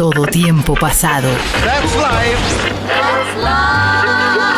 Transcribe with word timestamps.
todo 0.00 0.24
tiempo 0.24 0.72
pasado. 0.76 1.28
That's 1.62 1.94
life. 1.94 2.38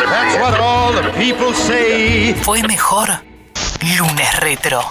That's 0.06 0.40
what 0.40 0.60
all 0.60 0.92
the 0.92 1.10
people 1.18 1.52
say. 1.52 2.32
Fue 2.44 2.62
mejor 2.62 3.08
lunes 3.80 4.38
retro. 4.38 4.82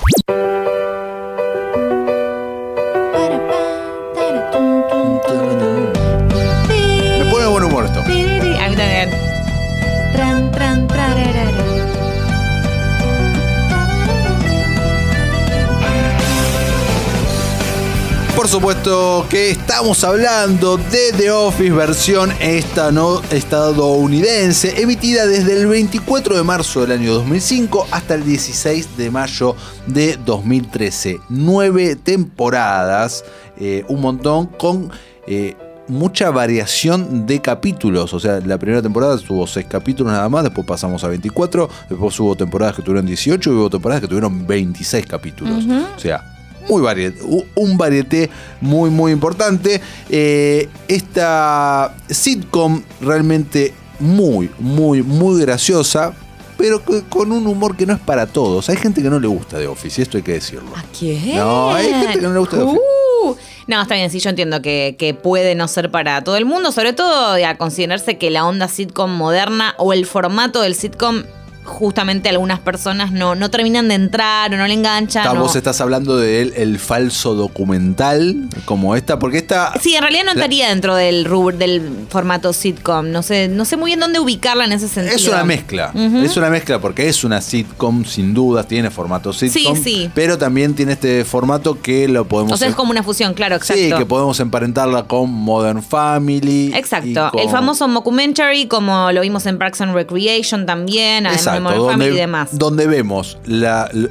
Por 18.42 18.50
supuesto 18.50 19.28
que 19.30 19.52
estamos 19.52 20.04
hablando 20.04 20.78
de 20.78 21.12
The 21.16 21.30
Office 21.30 21.70
versión 21.70 22.32
esta 22.40 22.92
no 22.92 23.22
estadounidense, 23.30 24.82
emitida 24.82 25.28
desde 25.28 25.62
el 25.62 25.68
24 25.68 26.38
de 26.38 26.42
marzo 26.42 26.82
del 26.82 26.94
año 26.94 27.14
2005 27.14 27.86
hasta 27.92 28.16
el 28.16 28.26
16 28.26 28.98
de 28.98 29.12
mayo 29.12 29.56
de 29.86 30.18
2013. 30.26 31.20
Nueve 31.30 31.96
temporadas, 31.96 33.24
eh, 33.60 33.86
un 33.88 34.02
montón 34.02 34.48
con 34.48 34.90
eh, 35.28 35.56
mucha 35.88 36.32
variación 36.32 37.28
de 37.28 37.42
capítulos. 37.42 38.12
O 38.12 38.20
sea, 38.20 38.40
la 38.40 38.58
primera 38.58 38.82
temporada 38.82 39.20
tuvo 39.20 39.46
seis 39.46 39.68
capítulos 39.70 40.14
nada 40.14 40.28
más, 40.30 40.46
después 40.46 40.66
pasamos 40.66 41.04
a 41.04 41.10
24, 41.10 41.70
después 41.92 42.20
hubo 42.20 42.36
temporadas 42.36 42.76
que 42.76 42.82
tuvieron 42.82 43.06
18 43.06 43.52
y 43.52 43.54
hubo 43.54 43.70
temporadas 43.70 44.02
que 44.02 44.08
tuvieron 44.08 44.48
26 44.48 45.06
capítulos. 45.06 45.64
O 45.96 46.00
sea, 46.00 46.41
muy 46.70 46.82
variet, 46.82 47.16
un 47.56 47.78
varieté 47.78 48.30
muy 48.60 48.90
muy 48.90 49.12
importante. 49.12 49.82
Eh, 50.10 50.70
esta 50.88 51.96
sitcom 52.10 52.82
realmente 53.02 53.74
muy, 54.00 54.50
muy, 54.60 55.04
muy 55.04 55.40
graciosa, 55.42 56.14
pero 56.58 56.82
con 57.10 57.32
un 57.32 57.48
humor 57.48 57.76
que 57.78 57.86
no 57.86 57.94
es 57.94 58.00
para 58.00 58.28
todos. 58.28 58.70
Hay 58.70 58.78
gente 58.78 59.02
que 59.02 59.10
no 59.10 59.20
le 59.20 59.28
gusta 59.28 59.58
The 59.58 59.68
Office, 59.68 60.02
y 60.02 60.04
esto 60.04 60.18
hay 60.18 60.24
que 60.24 60.34
decirlo. 60.34 60.76
¿A 60.76 60.84
quién? 60.98 61.38
No, 61.38 61.74
hay 61.74 61.88
gente 61.92 62.20
que 62.20 62.22
no 62.22 62.34
le 62.34 62.40
gusta 62.40 62.58
The 62.58 62.64
Office. 62.64 62.82
Uh, 63.24 63.36
no, 63.68 63.82
está 63.82 63.96
bien, 63.96 64.10
sí, 64.10 64.20
yo 64.20 64.30
entiendo 64.32 64.62
que, 64.62 64.96
que 64.98 65.14
puede 65.14 65.56
no 65.56 65.68
ser 65.68 65.92
para 65.92 66.24
todo 66.24 66.36
el 66.38 66.46
mundo, 66.46 66.72
sobre 66.72 66.94
todo 66.94 67.34
a 67.34 67.58
considerarse 67.58 68.18
que 68.18 68.32
la 68.32 68.46
onda 68.46 68.68
sitcom 68.68 69.12
moderna 69.12 69.76
o 69.78 69.94
el 69.94 70.06
formato 70.06 70.62
del 70.62 70.76
sitcom, 70.76 71.24
justamente 71.64 72.30
algunas 72.30 72.60
personas 72.60 73.12
no, 73.12 73.36
no 73.36 73.50
terminan 73.52 73.88
de 73.88 73.96
entrar 73.96 74.54
o 74.54 74.58
no 74.58 74.68
le 74.68 74.74
enganchan. 74.74 75.26
Ah, 75.28 75.34
o- 75.34 75.40
Vos 75.42 75.56
estás 75.56 75.80
hablando 75.82 76.18
del 76.18 76.54
el 76.56 76.80
falso 76.80 77.36
documental 77.36 78.36
como 78.66 78.96
esta, 78.96 79.20
porque 79.20 79.38
esta... 79.40 79.74
Sí, 79.82 79.96
en 79.96 80.02
realidad 80.02 80.24
no 80.26 80.34
La- 80.34 80.42
estaría 80.42 80.70
dentro 80.70 80.96
del 80.96 81.26
rubro 81.26 81.58
del 81.58 81.82
formato 82.10 82.54
sitcom. 82.54 83.12
No 83.12 83.24
sé, 83.24 83.48
no 83.48 83.66
sé 83.66 83.78
muy 83.78 83.90
bien 83.90 84.00
dónde 84.00 84.20
ubicarla 84.20 84.66
en 84.66 84.72
ese 84.74 84.88
sentido. 84.88 85.16
Es 85.16 85.28
una 85.28 85.44
mezcla, 85.44 85.92
es 86.24 86.38
una 86.38 86.50
mezcla 86.50 86.80
porque 86.80 87.08
es 87.08 87.24
una 87.24 87.42
sitcom 87.42 88.06
sin 88.06 88.34
dudas, 88.34 88.68
tiene 88.68 88.90
formato 88.90 89.32
sitcom, 89.34 89.76
sí. 89.82 90.10
pero 90.14 90.38
también 90.38 90.74
tiene 90.76 90.94
este 90.94 91.24
formato 91.26 91.82
que 91.82 92.08
lo 92.08 92.26
podemos 92.26 92.54
O 92.54 92.58
sea, 92.58 92.68
es 92.68 92.76
como 92.76 92.92
una 92.92 93.04
fusión, 93.04 93.34
claro, 93.34 93.56
exacto. 93.56 93.82
Sí, 93.82 93.92
que 93.98 94.06
podemos 94.06 94.40
emparentarla 94.40 95.04
con 95.04 95.30
Modern 95.32 95.82
Family. 95.84 96.74
Exacto. 96.76 97.30
con- 97.32 97.40
El 97.40 97.50
famoso 97.50 97.88
mockumentary, 97.88 98.68
como 98.68 99.12
lo 99.12 99.22
vimos 99.22 99.46
en 99.46 99.58
Parks 99.58 99.82
and 99.82 99.94
Recreation 99.94 100.66
también, 100.66 101.26
en 101.26 101.34
Exacto, 101.58 101.88
Family 101.90 102.04
y 102.06 102.08
donde, 102.10 102.22
demás. 102.22 102.50
donde 102.58 102.88
vemos 102.88 103.38
la, 103.46 103.90
la, 103.94 104.10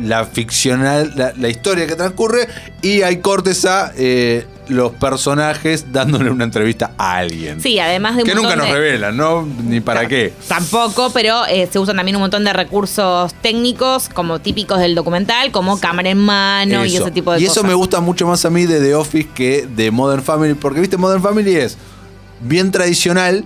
la 0.00 0.24
ficcional, 0.24 1.12
la, 1.16 1.32
la 1.36 1.48
historia 1.48 1.86
que 1.86 1.94
transcurre 1.96 2.48
y 2.82 3.02
hay 3.02 3.18
cortes 3.18 3.64
a 3.64 3.92
eh, 3.96 4.46
los 4.68 4.92
personajes 4.92 5.92
dándole 5.92 6.30
una 6.30 6.44
entrevista 6.44 6.92
a 6.96 7.16
alguien. 7.16 7.60
Sí, 7.60 7.78
además 7.78 8.16
de 8.16 8.22
un 8.22 8.28
Que 8.28 8.34
nunca 8.34 8.56
nos 8.56 8.66
de- 8.68 8.72
revelan, 8.72 9.16
¿no? 9.16 9.46
Ni 9.64 9.80
para 9.80 10.06
qué. 10.06 10.32
Tampoco, 10.48 11.10
pero 11.12 11.44
eh, 11.46 11.68
se 11.70 11.78
usan 11.78 11.96
también 11.96 12.16
un 12.16 12.22
montón 12.22 12.44
de 12.44 12.52
recursos 12.52 13.34
técnicos 13.42 14.08
como 14.08 14.38
típicos 14.40 14.78
del 14.78 14.94
documental, 14.94 15.50
como 15.50 15.78
cámara 15.80 16.10
en 16.10 16.18
mano 16.18 16.84
y 16.86 16.96
ese 16.96 17.10
tipo 17.10 17.32
de 17.32 17.40
y 17.40 17.44
cosas. 17.44 17.56
eso 17.58 17.66
me 17.66 17.74
gusta 17.74 18.00
mucho 18.00 18.26
más 18.26 18.44
a 18.44 18.50
mí 18.50 18.64
de 18.66 18.80
The 18.80 18.94
Office 18.94 19.28
que 19.34 19.66
de 19.66 19.90
Modern 19.90 20.22
Family, 20.22 20.54
porque 20.54 20.80
viste, 20.80 20.96
Modern 20.96 21.22
Family 21.22 21.56
es 21.56 21.76
bien 22.40 22.70
tradicional 22.70 23.44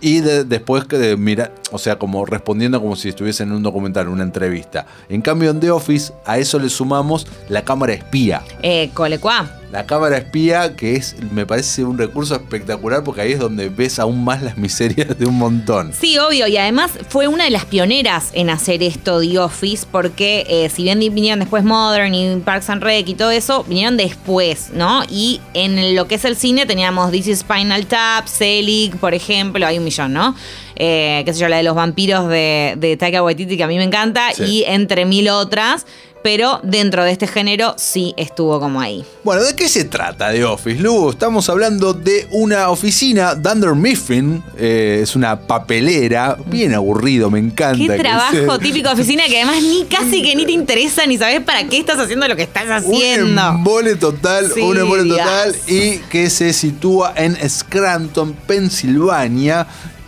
y 0.00 0.20
de- 0.20 0.44
después 0.44 0.84
que 0.84 0.96
de 0.98 1.16
mirar, 1.16 1.52
o 1.74 1.78
sea, 1.78 1.98
como 1.98 2.24
respondiendo 2.24 2.80
como 2.80 2.94
si 2.94 3.08
estuviese 3.08 3.42
en 3.42 3.50
un 3.50 3.64
documental, 3.64 4.06
una 4.06 4.22
entrevista. 4.22 4.86
En 5.08 5.20
cambio, 5.20 5.50
en 5.50 5.58
The 5.58 5.72
Office, 5.72 6.12
a 6.24 6.38
eso 6.38 6.60
le 6.60 6.68
sumamos 6.68 7.26
la 7.48 7.64
cámara 7.64 7.94
espía. 7.94 8.44
Eh, 8.62 8.90
colecuá. 8.94 9.50
La 9.72 9.86
cámara 9.86 10.18
espía, 10.18 10.76
que 10.76 10.94
es, 10.94 11.16
me 11.32 11.46
parece 11.46 11.82
un 11.82 11.98
recurso 11.98 12.36
espectacular 12.36 13.02
porque 13.02 13.22
ahí 13.22 13.32
es 13.32 13.40
donde 13.40 13.70
ves 13.70 13.98
aún 13.98 14.22
más 14.22 14.40
las 14.40 14.56
miserias 14.56 15.18
de 15.18 15.26
un 15.26 15.36
montón. 15.36 15.92
Sí, 15.92 16.16
obvio, 16.16 16.46
y 16.46 16.56
además 16.56 16.92
fue 17.08 17.26
una 17.26 17.42
de 17.42 17.50
las 17.50 17.64
pioneras 17.64 18.30
en 18.34 18.50
hacer 18.50 18.84
esto 18.84 19.20
The 19.20 19.36
Office, 19.40 19.84
porque 19.90 20.46
eh, 20.48 20.70
si 20.70 20.84
bien 20.84 21.00
vinieron 21.00 21.40
después 21.40 21.64
Modern 21.64 22.14
y 22.14 22.36
Parks 22.36 22.70
and 22.70 22.84
Rec 22.84 23.08
y 23.08 23.14
todo 23.14 23.32
eso, 23.32 23.64
vinieron 23.64 23.96
después, 23.96 24.70
¿no? 24.72 25.02
Y 25.10 25.40
en 25.54 25.96
lo 25.96 26.06
que 26.06 26.14
es 26.14 26.24
el 26.24 26.36
cine 26.36 26.66
teníamos 26.66 27.10
This 27.10 27.26
is 27.26 27.38
Spinal 27.40 27.84
Tap, 27.86 28.28
Selig, 28.28 28.96
por 28.98 29.12
ejemplo, 29.12 29.66
hay 29.66 29.78
un 29.78 29.84
millón, 29.84 30.12
¿no? 30.12 30.36
Eh, 30.76 31.22
qué 31.24 31.32
sé 31.32 31.40
yo, 31.40 31.48
la 31.48 31.56
de 31.58 31.62
los 31.62 31.74
vampiros 31.74 32.28
de, 32.28 32.74
de 32.76 32.96
Taika 32.96 33.22
Waititi, 33.22 33.56
que 33.56 33.64
a 33.64 33.68
mí 33.68 33.76
me 33.76 33.84
encanta, 33.84 34.32
Sí. 34.34 34.42
y 34.44 34.64
entre 34.66 35.04
mil 35.04 35.28
otras, 35.28 35.86
pero 36.24 36.58
dentro 36.62 37.04
de 37.04 37.10
este 37.12 37.26
género 37.26 37.74
sí 37.76 38.14
estuvo 38.16 38.58
como 38.58 38.80
ahí. 38.80 39.04
Bueno, 39.24 39.42
¿de 39.44 39.54
qué 39.54 39.68
se 39.68 39.84
trata 39.84 40.32
The 40.32 40.42
Office, 40.46 40.80
Lugo? 40.80 41.10
Estamos 41.10 41.50
hablando 41.50 41.92
de 41.92 42.26
una 42.30 42.70
oficina, 42.70 43.34
Dunder 43.34 43.74
Mifflin, 43.74 44.42
eh, 44.56 45.00
es 45.02 45.14
una 45.16 45.38
papelera, 45.46 46.38
bien 46.46 46.72
aburrido, 46.74 47.30
me 47.30 47.38
encanta. 47.40 47.76
Qué 47.78 47.86
que 47.88 47.98
trabajo 48.02 48.32
sea- 48.34 48.58
típico 48.62 48.88
de 48.88 48.94
oficina 48.94 49.24
que 49.28 49.42
además 49.42 49.62
ni 49.62 49.84
casi 49.84 50.22
que 50.22 50.34
ni 50.34 50.46
te 50.46 50.52
interesa 50.52 51.04
ni 51.06 51.18
sabes 51.18 51.40
para 51.42 51.64
qué 51.68 51.76
estás 51.76 51.98
haciendo 51.98 52.26
lo 52.26 52.36
que 52.36 52.44
estás 52.44 52.70
haciendo. 52.70 53.26
Un 53.50 53.56
embole 53.56 53.94
total, 53.96 54.50
Sí, 54.54 54.60
un 54.62 54.78
embole 54.78 55.04
Dios. 55.04 55.18
total 55.18 55.54
y 55.68 55.98
que 56.08 56.30
se 56.30 56.54
sitúa 56.54 57.12
en 57.16 57.36
Scranton, 57.48 58.32
Pensilvania 58.46 59.66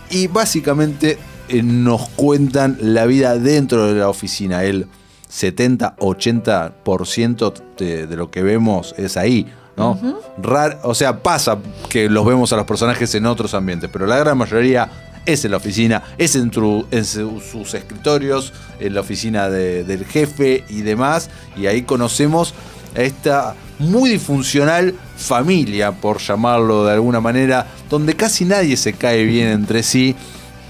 y 0.09 0.27
básicamente 0.27 1.17
eh, 1.49 1.61
nos 1.63 2.07
cuentan 2.09 2.77
la 2.81 3.05
vida 3.05 3.37
dentro 3.37 3.87
de 3.87 3.93
la 3.99 4.09
oficina. 4.09 4.63
El 4.63 4.87
70-80% 5.31 7.53
de, 7.77 8.07
de 8.07 8.15
lo 8.15 8.31
que 8.31 8.41
vemos 8.43 8.95
es 8.97 9.17
ahí. 9.17 9.45
¿no? 9.75 9.99
Rar- 10.41 10.79
o 10.83 10.95
sea, 10.95 11.21
pasa 11.21 11.57
que 11.89 12.09
los 12.09 12.25
vemos 12.25 12.51
a 12.53 12.55
los 12.55 12.65
personajes 12.65 13.13
en 13.15 13.25
otros 13.27 13.53
ambientes, 13.53 13.89
pero 13.93 14.07
la 14.07 14.17
gran 14.17 14.35
mayoría 14.37 14.89
es 15.25 15.43
en 15.45 15.51
la 15.51 15.57
oficina, 15.57 16.01
es 16.17 16.35
en, 16.35 16.49
tru- 16.51 16.85
en 16.89 17.05
su- 17.05 17.39
sus 17.41 17.73
escritorios, 17.75 18.53
en 18.79 18.95
la 18.95 19.01
oficina 19.01 19.49
de- 19.49 19.83
del 19.83 20.05
jefe 20.05 20.63
y 20.69 20.81
demás, 20.81 21.29
y 21.55 21.67
ahí 21.67 21.83
conocemos 21.83 22.55
esta 22.95 23.55
muy 23.79 24.09
disfuncional 24.09 24.95
familia, 25.17 25.91
por 25.91 26.19
llamarlo 26.19 26.85
de 26.85 26.93
alguna 26.93 27.19
manera, 27.19 27.67
donde 27.89 28.15
casi 28.15 28.45
nadie 28.45 28.77
se 28.77 28.93
cae 28.93 29.23
bien 29.23 29.49
entre 29.49 29.83
sí 29.83 30.15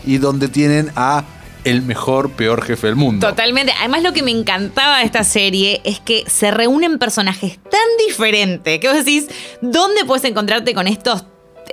y 0.06 0.18
donde 0.18 0.48
tienen 0.48 0.92
a 0.96 1.24
el 1.64 1.82
mejor, 1.82 2.32
peor 2.32 2.64
jefe 2.64 2.88
del 2.88 2.96
mundo. 2.96 3.28
Totalmente. 3.28 3.74
Además, 3.80 4.02
lo 4.04 4.14
que 4.14 4.24
me 4.24 4.32
encantaba 4.32 5.00
de 5.00 5.06
esta 5.06 5.24
serie 5.24 5.82
es 5.84 6.00
que 6.00 6.24
se 6.28 6.50
reúnen 6.52 6.98
personajes 6.98 7.60
tan 7.70 8.08
diferentes 8.08 8.80
que 8.80 8.88
vos 8.88 8.98
decís, 8.98 9.28
¿dónde 9.62 10.06
puedes 10.06 10.24
encontrarte 10.24 10.74
con 10.74 10.88
estos? 10.88 11.26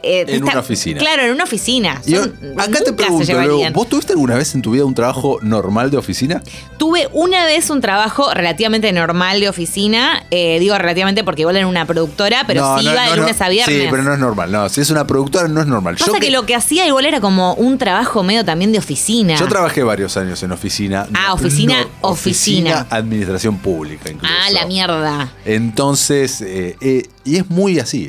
Eh, 0.05 0.25
En 0.29 0.43
una 0.43 0.61
oficina. 0.61 0.99
Claro, 1.01 1.23
en 1.23 1.33
una 1.33 1.45
oficina. 1.45 2.01
Y 2.07 2.15
Son- 2.15 2.35
acá 2.59 2.81
te 2.85 2.93
pregunto, 2.93 3.33
luego. 3.33 3.61
¿vos 3.73 3.89
tuviste 3.89 4.13
alguna 4.13 4.35
vez 4.37 4.55
en 4.55 4.63
tu 4.63 4.71
vida 4.73 4.85
un 4.85 4.95
trabajo 4.95 5.39
normal 5.43 5.91
de 5.91 5.97
oficina? 5.97 6.43
Tuve 6.79 7.09
una 7.13 7.45
vez 7.47 7.71
un 7.71 7.81
trabajo 7.81 8.33
relativamente 8.35 8.93
normal 8.93 9.41
de 9.41 9.49
oficina. 9.49 10.25
eh, 10.31 10.59
digo 10.59 10.77
relativamente 10.79 11.25
porque 11.25 11.43
igual 11.43 11.57
era 11.57 11.67
una 11.67 11.87
productora, 11.87 12.45
pero 12.47 12.61
No, 12.63 12.79
sí 12.79 12.85
no, 12.85 12.93
iba 12.93 13.03
de 13.03 13.11
no, 13.11 13.17
no. 13.17 13.23
lunes 13.23 13.41
a 13.41 13.49
viernes. 13.49 13.83
Sí, 13.83 13.89
pero 13.91 14.03
no 14.03 14.13
es 14.13 14.19
normal. 14.19 14.51
No, 14.53 14.69
si 14.69 14.81
es 14.81 14.91
una 14.91 15.07
productora 15.07 15.49
no 15.49 15.61
es 15.61 15.67
normal. 15.67 15.95
Pasa 15.97 16.07
Yo 16.07 16.15
que, 16.15 16.21
que- 16.21 16.31
lo 16.31 16.45
que 16.47 16.55
hacía 16.55 16.87
igual 16.87 17.07
era 17.07 17.21
como 17.21 17.55
un 17.55 17.79
trabajo 17.79 18.23
medio 18.23 18.45
también 18.45 18.73
de 18.73 18.79
oficina. 18.79 19.37
Yo 19.37 19.47
trabajé 19.49 19.83
varios 19.83 20.17
años 20.17 20.43
en 20.43 20.53
oficina. 20.53 21.07
Ah, 21.15 21.33
oficina, 21.33 21.87
oficina. 22.01 22.87
administración 22.91 23.59
pública, 23.59 24.11
incluso. 24.11 24.33
ah, 24.47 24.51
la 24.51 24.67
mierda. 24.67 25.33
Entonces, 25.45 26.41
eh, 26.47 26.77
y 27.25 27.37
es 27.37 27.49
muy 27.51 27.79
así. 27.79 28.09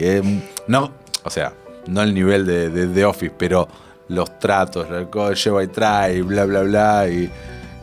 no, 0.67 0.91
o 1.23 1.29
sea, 1.29 1.53
no 1.87 2.01
al 2.01 2.13
nivel 2.13 2.45
de, 2.45 2.69
de- 2.69 2.87
Office, 3.05 3.33
pero 3.37 3.67
los 4.09 4.37
tratos, 4.39 4.87
el 4.89 5.09
lleva 5.35 5.63
y 5.63 5.67
trae, 5.67 6.21
bla, 6.21 6.45
bla, 6.45 6.61
bla. 6.61 7.07
Y 7.07 7.29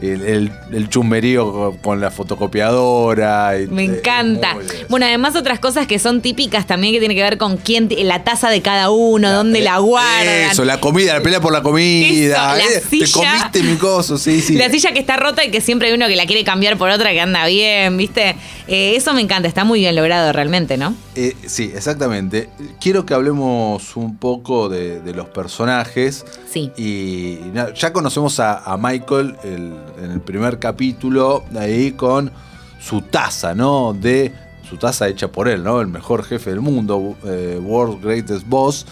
el, 0.02 0.22
el, 0.22 0.52
el 0.72 0.88
chusmerío 0.88 1.76
con- 1.80 2.00
la 2.00 2.10
fotocopiadora. 2.10 3.58
y- 3.60 3.66
Me 3.68 3.84
encanta. 3.84 4.56
Bueno, 4.88 5.06
además 5.06 5.36
otras 5.36 5.58
cosas 5.60 5.86
que 5.86 5.98
son 5.98 6.20
típicas 6.20 6.66
también 6.66 6.92
que 6.92 6.98
tiene 6.98 7.14
que 7.14 7.22
ver 7.22 7.38
con 7.38 7.56
quién, 7.56 7.88
la 7.98 8.24
taza 8.24 8.50
de 8.50 8.62
cada 8.62 8.90
uno, 8.90 9.30
dónde 9.32 9.60
la 9.60 9.78
guardan. 9.78 10.50
Eso, 10.50 10.64
la 10.64 10.80
comida, 10.80 11.14
la 11.14 11.22
pelea 11.22 11.40
por 11.40 11.52
la 11.52 11.62
comida. 11.62 12.56
Eso, 12.56 12.68
la 12.68 12.76
eh, 12.78 12.82
Te 12.90 13.06
silla. 13.06 13.12
comiste 13.38 13.62
mi 13.62 13.76
coso, 13.76 14.18
sí, 14.18 14.40
sí. 14.40 14.54
La 14.54 14.68
silla 14.70 14.92
que 14.92 14.98
está 14.98 15.16
rota 15.16 15.44
y 15.44 15.50
que 15.50 15.60
siempre 15.60 15.88
hay 15.88 15.94
uno 15.94 16.06
que 16.08 16.16
la 16.16 16.26
quiere 16.26 16.44
cambiar 16.44 16.76
por 16.78 16.90
otra 16.90 17.10
que 17.12 17.20
anda 17.20 17.46
bien, 17.46 17.96
¿viste? 17.96 18.34
Eh, 18.68 18.94
eso 18.96 19.12
me 19.14 19.20
encanta, 19.20 19.48
está 19.48 19.64
muy 19.64 19.80
bien 19.80 19.94
logrado 19.94 20.32
realmente, 20.32 20.76
¿no? 20.76 20.94
Eh, 21.14 21.34
sí, 21.46 21.70
exactamente. 21.74 22.48
Quiero 22.80 23.04
que 23.06 23.14
hablemos 23.14 23.96
un 23.96 24.16
poco 24.16 24.68
de, 24.68 25.00
de 25.00 25.14
los 25.14 25.28
personajes. 25.28 26.24
Sí. 26.50 26.70
Y 26.76 27.38
ya 27.74 27.92
conocemos 27.92 28.40
a, 28.40 28.58
a 28.58 28.76
Michael 28.76 29.36
el- 29.44 29.72
en 29.98 30.10
el 30.10 30.20
primer 30.20 30.58
capítulo, 30.58 31.44
ahí 31.58 31.92
con 31.92 32.30
su 32.80 33.02
taza, 33.02 33.54
¿no? 33.54 33.92
De 33.92 34.32
su 34.68 34.76
taza 34.76 35.08
hecha 35.08 35.28
por 35.28 35.48
él, 35.48 35.62
¿no? 35.62 35.80
El 35.80 35.88
mejor 35.88 36.24
jefe 36.24 36.50
del 36.50 36.60
mundo, 36.60 37.16
eh, 37.24 37.60
World 37.62 38.02
Greatest 38.02 38.46
Boss, 38.46 38.86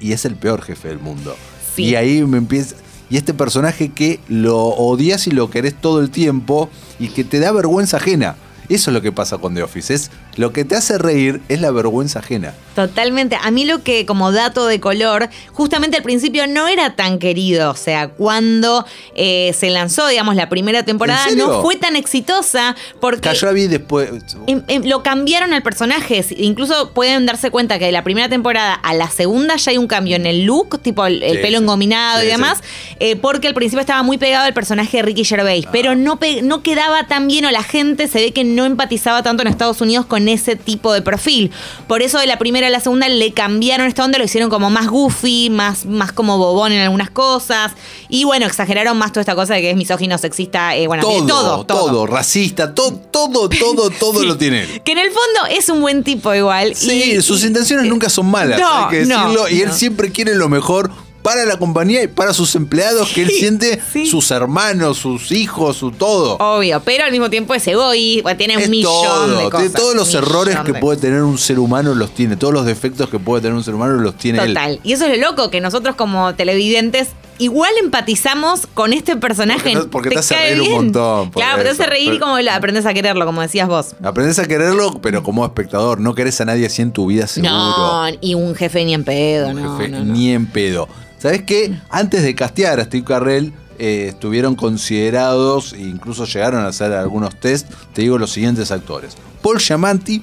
y 0.00 0.12
es 0.12 0.24
el 0.24 0.36
peor 0.36 0.62
jefe 0.62 0.88
del 0.88 0.98
mundo. 0.98 1.34
Sí. 1.74 1.84
Y 1.84 1.94
ahí 1.96 2.22
me 2.24 2.38
empieza. 2.38 2.76
Y 3.10 3.16
este 3.16 3.34
personaje 3.34 3.90
que 3.90 4.20
lo 4.28 4.58
odias 4.58 5.26
y 5.26 5.30
lo 5.30 5.50
querés 5.50 5.74
todo 5.74 6.00
el 6.00 6.10
tiempo 6.10 6.68
y 6.98 7.08
que 7.08 7.24
te 7.24 7.38
da 7.38 7.52
vergüenza 7.52 7.98
ajena. 7.98 8.36
Eso 8.68 8.90
es 8.90 8.94
lo 8.94 9.02
que 9.02 9.12
pasa 9.12 9.38
con 9.38 9.54
The 9.54 9.62
Office. 9.62 9.92
Es 9.94 10.10
lo 10.36 10.52
que 10.52 10.64
te 10.64 10.74
hace 10.76 10.98
reír 10.98 11.40
es 11.48 11.60
la 11.60 11.70
vergüenza 11.70 12.18
ajena. 12.20 12.54
Totalmente. 12.74 13.36
A 13.40 13.50
mí 13.50 13.64
lo 13.64 13.82
que 13.82 14.04
como 14.06 14.32
dato 14.32 14.66
de 14.66 14.80
color, 14.80 15.28
justamente 15.52 15.96
al 15.96 16.02
principio 16.02 16.46
no 16.46 16.66
era 16.66 16.96
tan 16.96 17.18
querido. 17.18 17.70
O 17.70 17.76
sea, 17.76 18.08
cuando 18.08 18.84
eh, 19.14 19.52
se 19.56 19.70
lanzó, 19.70 20.06
digamos, 20.08 20.34
la 20.36 20.48
primera 20.48 20.84
temporada, 20.84 21.26
no 21.36 21.62
fue 21.62 21.76
tan 21.76 21.94
exitosa 21.96 22.74
porque... 23.00 23.32
Yo 23.34 23.46
la 23.46 23.52
vi 23.52 23.66
después. 23.66 24.10
Em- 24.46 24.62
em, 24.68 24.82
lo 24.84 25.02
cambiaron 25.02 25.52
al 25.52 25.62
personaje. 25.62 26.24
Incluso 26.38 26.90
pueden 26.92 27.26
darse 27.26 27.50
cuenta 27.50 27.78
que 27.78 27.86
de 27.86 27.92
la 27.92 28.02
primera 28.04 28.28
temporada 28.28 28.74
a 28.74 28.94
la 28.94 29.10
segunda 29.10 29.56
ya 29.56 29.70
hay 29.72 29.78
un 29.78 29.86
cambio 29.86 30.16
en 30.16 30.26
el 30.26 30.44
look, 30.44 30.80
tipo 30.80 31.04
el, 31.06 31.22
el 31.22 31.36
Sí, 31.36 31.42
pelo 31.42 31.58
engominado 31.58 32.20
Sí, 32.20 32.26
y 32.26 32.30
demás, 32.30 32.60
eh, 33.00 33.16
porque 33.16 33.48
al 33.48 33.54
principio 33.54 33.80
estaba 33.80 34.02
muy 34.02 34.18
pegado 34.18 34.46
al 34.46 34.54
personaje 34.54 34.96
de 34.98 35.02
Ricky 35.02 35.22
Ah. 35.22 35.26
Gervais, 35.26 35.66
pero 35.72 35.94
no, 35.94 36.18
pe- 36.18 36.42
no 36.42 36.62
quedaba 36.62 37.06
tan 37.06 37.26
bien 37.28 37.44
o 37.44 37.50
la 37.50 37.62
gente 37.62 38.08
se 38.08 38.18
ve 38.20 38.32
que 38.32 38.44
no 38.44 38.53
empatizaba 38.64 39.22
tanto 39.22 39.42
en 39.42 39.48
Estados 39.48 39.80
Unidos 39.80 40.06
con 40.06 40.28
ese 40.28 40.54
tipo 40.54 40.92
de 40.92 41.02
perfil. 41.02 41.50
Por 41.88 42.02
eso 42.02 42.18
de 42.18 42.26
la 42.26 42.38
primera 42.38 42.66
a 42.66 42.70
la 42.70 42.80
segunda 42.80 43.08
le 43.08 43.32
cambiaron 43.32 43.86
esta 43.86 44.04
onda, 44.04 44.18
lo 44.18 44.24
hicieron 44.24 44.50
como 44.50 44.70
más 44.70 44.86
goofy, 44.88 45.48
más, 45.50 45.86
más 45.86 46.12
como 46.12 46.38
bobón 46.38 46.72
en 46.72 46.80
algunas 46.82 47.10
cosas. 47.10 47.72
Y 48.08 48.24
bueno, 48.24 48.46
exageraron 48.46 48.96
más 48.98 49.10
toda 49.12 49.22
esta 49.22 49.34
cosa 49.34 49.54
de 49.54 49.62
que 49.62 49.70
es 49.70 49.76
misógino, 49.76 50.18
sexista, 50.18 50.76
eh, 50.76 50.86
bueno, 50.86 51.02
todo, 51.02 51.12
tiene 51.12 51.26
todo, 51.28 51.64
todo. 51.64 52.06
racista, 52.06 52.74
todo, 52.74 52.92
todo, 53.10 53.48
todo, 53.58 53.90
todo 53.90 54.20
Sí. 54.20 54.26
lo 54.26 54.36
tiene. 54.36 54.82
Que 54.84 54.92
en 54.92 54.98
el 54.98 55.08
fondo 55.08 55.46
es 55.50 55.68
un 55.70 55.80
buen 55.80 56.04
tipo 56.04 56.34
igual. 56.34 56.74
Sí, 56.74 57.14
y- 57.16 57.22
sus 57.22 57.42
y- 57.42 57.46
intenciones 57.46 57.86
nunca 57.86 58.10
son 58.10 58.26
malas, 58.26 58.60
No, 58.60 58.84
hay 58.86 58.90
que 58.90 59.06
no, 59.06 59.20
decirlo. 59.22 59.48
y 59.48 59.62
él 59.62 59.68
no. 59.68 59.74
siempre 59.74 60.12
quiere 60.12 60.34
lo 60.34 60.50
mejor 60.50 60.90
para 61.24 61.44
la 61.46 61.56
compañía 61.58 62.02
y 62.02 62.06
para 62.06 62.32
sus 62.34 62.54
empleados, 62.54 63.08
que 63.12 63.22
él 63.22 63.30
siente 63.30 63.80
sí. 63.92 64.06
sus 64.06 64.30
hermanos, 64.30 64.98
sus 64.98 65.32
hijos, 65.32 65.78
su 65.78 65.90
todo. 65.90 66.36
Obvio, 66.36 66.80
pero 66.84 67.04
al 67.04 67.10
mismo 67.12 67.30
tiempo 67.30 67.54
es 67.54 67.66
egoísta, 67.66 68.36
tiene 68.36 68.56
un 68.58 68.62
Es 68.62 68.68
millón 68.68 68.92
todo, 68.92 69.38
de 69.38 69.44
cosas. 69.44 69.60
tiene 69.60 69.74
todos 69.74 69.94
los 69.96 70.08
millón 70.08 70.22
errores 70.22 70.56
que 70.60 70.72
de 70.72 70.78
puede 70.80 71.00
tener 71.00 71.22
un 71.22 71.38
ser 71.38 71.58
humano 71.58 71.94
los 71.94 72.10
tiene, 72.14 72.36
todos 72.36 72.52
los 72.52 72.66
defectos 72.66 73.08
que 73.08 73.18
puede 73.18 73.40
tener 73.40 73.56
un 73.56 73.64
ser 73.64 73.74
humano 73.74 73.94
los 73.94 74.16
tiene 74.16 74.38
él. 74.42 74.48
Total. 74.54 74.80
Y 74.84 74.92
eso 74.92 75.06
es 75.06 75.18
lo 75.18 75.30
loco, 75.30 75.48
que 75.50 75.60
nosotros 75.62 75.96
como 75.96 76.34
televidentes 76.34 77.08
igual 77.38 77.72
empatizamos 77.82 78.66
con 78.74 78.92
este 78.92 79.16
personaje. 79.16 79.72
Porque 79.72 79.80
te- 79.80 79.88
porque 79.88 80.08
te 80.10 80.18
hace 80.18 80.34
reír 80.36 80.60
un 80.60 80.70
montón, 80.72 81.30
Claro, 81.30 81.62
te 81.62 81.70
hace 81.70 81.86
reír 81.86 82.12
y 82.14 82.18
como 82.18 82.38
lo 82.38 82.50
aprendes 82.52 82.84
a 82.86 82.92
quererlo, 82.94 83.24
como 83.24 83.40
decías 83.40 83.66
vos. 83.66 83.96
Aprendes 84.04 84.38
a 84.38 84.44
quererlo, 84.46 85.00
pero 85.00 85.22
como 85.22 85.44
espectador, 85.44 86.00
no 86.00 86.14
querés 86.14 86.38
a 86.42 86.44
nadie 86.44 86.66
así 86.66 86.82
en 86.82 86.92
tu 86.92 87.06
vida 87.06 87.26
seguro. 87.26 87.50
No, 87.52 88.04
y 88.20 88.34
un 88.34 88.54
jefe 88.54 88.84
ni 88.84 88.92
en 88.94 89.04
pedo, 89.04 89.48
Un 89.48 89.62
no, 89.62 89.78
jefe 89.78 89.90
no, 89.90 90.04
no. 90.04 90.12
ni 90.12 90.30
en 90.32 90.46
pedo. 90.46 90.86
¿Sabes 91.24 91.42
qué? 91.44 91.74
Antes 91.88 92.22
de 92.22 92.34
castear 92.34 92.80
a 92.80 92.84
Steve 92.84 93.02
Carrell, 93.02 93.54
eh, 93.78 94.08
estuvieron 94.10 94.54
considerados 94.56 95.72
e 95.72 95.80
incluso 95.80 96.26
llegaron 96.26 96.62
a 96.62 96.68
hacer 96.68 96.92
algunos 96.92 97.40
test. 97.40 97.66
Te 97.94 98.02
digo 98.02 98.18
los 98.18 98.30
siguientes 98.30 98.70
actores: 98.70 99.16
Paul 99.40 99.58
Giamatti, 99.58 100.22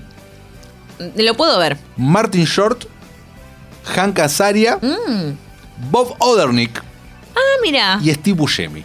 Lo 1.15 1.33
puedo 1.33 1.57
ver. 1.57 1.79
Martin 1.97 2.43
Short, 2.45 2.83
Hank 3.95 4.19
Azaria, 4.19 4.77
Mm. 4.79 5.89
Bob 5.89 6.15
Odernick 6.19 6.77
Ah, 7.35 7.39
mira. 7.63 7.99
y 8.03 8.11
Steve 8.13 8.37
Buscemi. 8.37 8.83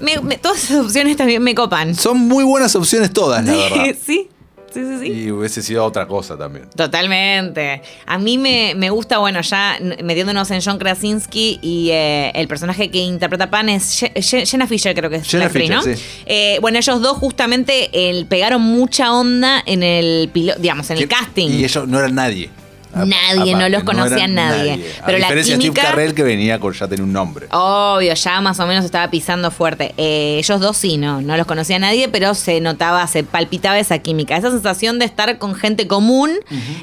Me- 0.00 0.18
me- 0.20 0.38
todas 0.38 0.64
esas 0.64 0.86
opciones 0.86 1.18
también 1.18 1.42
me 1.42 1.54
copan. 1.54 1.94
Son 1.94 2.16
muy 2.16 2.44
buenas 2.44 2.74
opciones 2.76 3.12
todas, 3.12 3.44
la 3.44 3.52
verdad. 3.52 3.84
sí, 4.06 4.30
sí, 4.74 4.80
sí, 4.84 4.98
sí. 5.00 5.06
Y 5.12 5.30
hubiese 5.30 5.62
sido 5.62 5.84
otra 5.84 6.06
cosa 6.06 6.36
también. 6.36 6.66
Totalmente. 6.76 7.80
A 8.06 8.18
mí 8.18 8.36
me, 8.38 8.74
me 8.76 8.90
gusta, 8.90 9.18
bueno, 9.18 9.40
ya 9.40 9.78
metiéndonos 10.02 10.50
en 10.50 10.60
John 10.60 10.78
Krasinski 10.78 11.58
y 11.62 11.90
eh, 11.92 12.32
el 12.34 12.48
personaje 12.48 12.90
que 12.90 12.98
interpreta 12.98 13.48
Pan 13.50 13.68
es 13.68 14.02
Je- 14.02 14.12
Je- 14.14 14.46
Jenna 14.46 14.66
Fisher, 14.66 14.94
creo 14.94 15.08
que 15.08 15.16
es 15.16 15.26
Jenna 15.28 15.44
la 15.44 15.46
actriz, 15.46 15.68
Fisher, 15.70 15.76
¿no? 15.76 15.96
sí. 15.96 16.02
Eh, 16.26 16.58
bueno, 16.60 16.78
ellos 16.78 17.00
dos 17.00 17.16
justamente 17.18 18.08
el, 18.10 18.26
pegaron 18.26 18.60
mucha 18.62 19.12
onda 19.12 19.62
en 19.64 19.82
el 19.82 20.28
piloto, 20.32 20.60
digamos, 20.60 20.90
en 20.90 20.98
el 20.98 21.08
casting. 21.08 21.48
Y 21.50 21.64
ellos 21.64 21.86
no 21.88 21.98
eran 21.98 22.14
nadie. 22.14 22.50
Nadie, 22.94 23.54
no 23.54 23.68
los 23.68 23.82
conocía 23.84 24.26
nadie. 24.28 24.84
Pero 25.04 25.18
la 25.18 25.24
diferencia 25.26 25.58
química- 25.58 25.80
Steve 25.82 25.90
Carrell 25.92 26.14
que 26.14 26.22
venía 26.22 26.58
con 26.60 26.72
ya 26.72 26.88
tenía 26.88 27.04
un 27.04 27.12
nombre. 27.12 27.46
Obvio, 27.50 28.14
ya 28.14 28.40
más 28.40 28.58
o 28.60 28.66
menos 28.66 28.84
estaba 28.84 29.10
pisando 29.10 29.50
fuerte. 29.50 29.94
Eh, 29.96 30.36
ellos 30.38 30.60
dos 30.60 30.76
sí, 30.76 30.96
no, 30.96 31.20
no 31.20 31.36
los 31.36 31.46
conocía 31.46 31.78
nadie, 31.78 32.08
pero 32.08 32.34
se 32.34 32.60
notaba, 32.60 33.06
se 33.06 33.24
palpitaba 33.24 33.78
esa 33.78 33.98
química, 33.98 34.36
esa 34.36 34.50
sensación 34.50 34.98
de 34.98 35.04
estar 35.04 35.38
con 35.38 35.54
gente 35.54 35.86
común, 35.86 36.30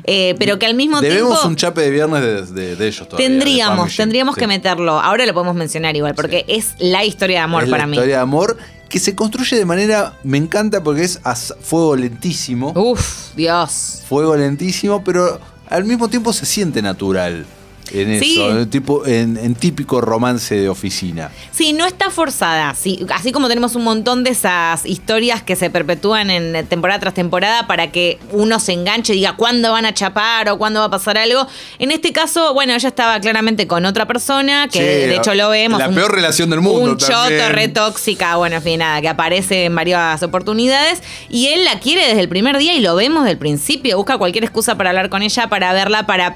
eh, 0.04 0.36
pero 0.40 0.60
que 0.60 0.66
al 0.66 0.74
mismo 0.76 1.02
Debemos 1.02 1.32
tiempo 1.32 1.48
un 1.48 1.56
chape 1.56 1.82
de 1.82 1.90
viernes 1.92 2.22
de, 2.22 2.42
de- 2.62 2.76
de 2.76 2.88
ellos 2.88 3.08
todavía. 3.08 3.28
tendríamos, 3.28 3.96
tendríamos 3.96 4.36
Sí. 4.36 4.42
que 4.42 4.48
meterlo. 4.48 5.00
Ahora 5.00 5.26
lo 5.26 5.34
podemos 5.34 5.56
mencionar 5.56 5.96
igual, 5.96 6.16
porque 6.16 6.46
es 6.48 6.76
la 6.80 7.04
historia 7.04 7.38
de 7.40 7.44
amor 7.44 7.64
es 7.64 7.70
para 7.70 7.84
la 7.84 7.88
mí. 7.88 7.94
historia 7.98 8.16
de 8.18 8.22
amor 8.22 8.58
que 8.90 9.00
se 9.00 9.16
construye 9.16 9.56
de 9.58 9.64
manera. 9.66 10.14
Me 10.24 10.38
encanta 10.38 10.84
porque 10.84 11.04
es 11.04 11.20
a 11.24 11.34
fuego 11.36 11.96
lentísimo. 11.96 12.74
Uf, 12.76 13.34
Dios. 13.36 14.02
Fuego 14.08 14.36
lentísimo, 14.36 15.04
pero 15.04 15.40
al 15.72 15.86
mismo 15.86 16.10
tiempo 16.10 16.34
se 16.34 16.46
siente 16.46 16.82
natural 16.82 17.46
en 17.94 18.20
Sí. 18.20 18.34
eso. 18.42 18.60
en 18.60 18.70
tipo, 18.70 19.06
en, 19.06 19.38
en 19.38 19.56
típico 19.56 20.02
romance 20.02 20.56
de 20.56 20.70
oficina. 20.70 21.32
Sí, 21.52 21.74
no 21.74 21.86
está 21.86 22.10
forzada. 22.10 22.74
Sí, 22.76 23.06
así 23.14 23.32
como 23.32 23.48
tenemos 23.48 23.76
un 23.76 23.84
montón 23.84 24.24
de 24.24 24.32
esas 24.32 24.86
historias 24.86 25.42
que 25.44 25.56
se 25.56 25.70
perpetúan 25.70 26.30
en 26.30 26.66
temporada 26.68 27.00
tras 27.00 27.14
temporada 27.14 27.68
para 27.68 27.92
que 27.92 28.20
uno 28.32 28.60
se 28.60 28.74
enganche 28.74 29.14
y 29.14 29.18
diga 29.18 29.36
cuándo 29.36 29.72
van 29.72 29.86
a 29.86 29.94
chapar 29.94 30.50
o 30.50 30.58
cuándo 30.58 30.80
va 30.80 30.88
a 30.88 30.90
pasar 30.90 31.18
algo. 31.18 31.48
En 31.80 31.92
este 31.92 32.12
caso, 32.12 32.54
bueno, 32.54 32.74
ella 32.74 32.88
estaba 32.90 33.20
claramente 33.20 33.68
con 33.68 33.86
otra 33.86 34.06
persona, 34.08 34.68
que 34.72 34.80
Sí, 34.80 34.84
de 35.10 35.16
hecho 35.16 35.34
lo 35.36 35.50
vemos. 35.50 35.80
la 35.80 35.90
un- 35.90 35.96
peor 35.96 36.14
relación 36.14 36.50
del 36.50 36.62
mundo 36.62 36.92
Un 36.92 36.98
choto 36.98 37.50
re 37.50 37.68
tóxica, 37.68 38.36
bueno, 38.38 38.58
en 38.58 38.62
fin, 38.62 38.80
nada, 38.80 39.02
que 39.02 39.10
aparece 39.10 39.66
en 39.66 39.76
varias 39.76 40.22
oportunidades. 40.24 41.02
Y 41.30 41.48
él 41.48 41.66
la 41.66 41.80
quiere 41.80 42.08
desde 42.08 42.22
el 42.22 42.30
primer 42.30 42.58
día 42.58 42.74
y 42.76 42.80
lo 42.82 42.96
vemos 42.96 43.26
del 43.26 43.38
principio. 43.38 43.98
Busca 43.98 44.18
cualquier 44.18 44.44
excusa 44.44 44.76
para 44.76 44.90
hablar 44.92 45.10
con 45.10 45.22
ella, 45.24 45.48
para 45.48 45.74
verla, 45.74 46.06
para 46.06 46.36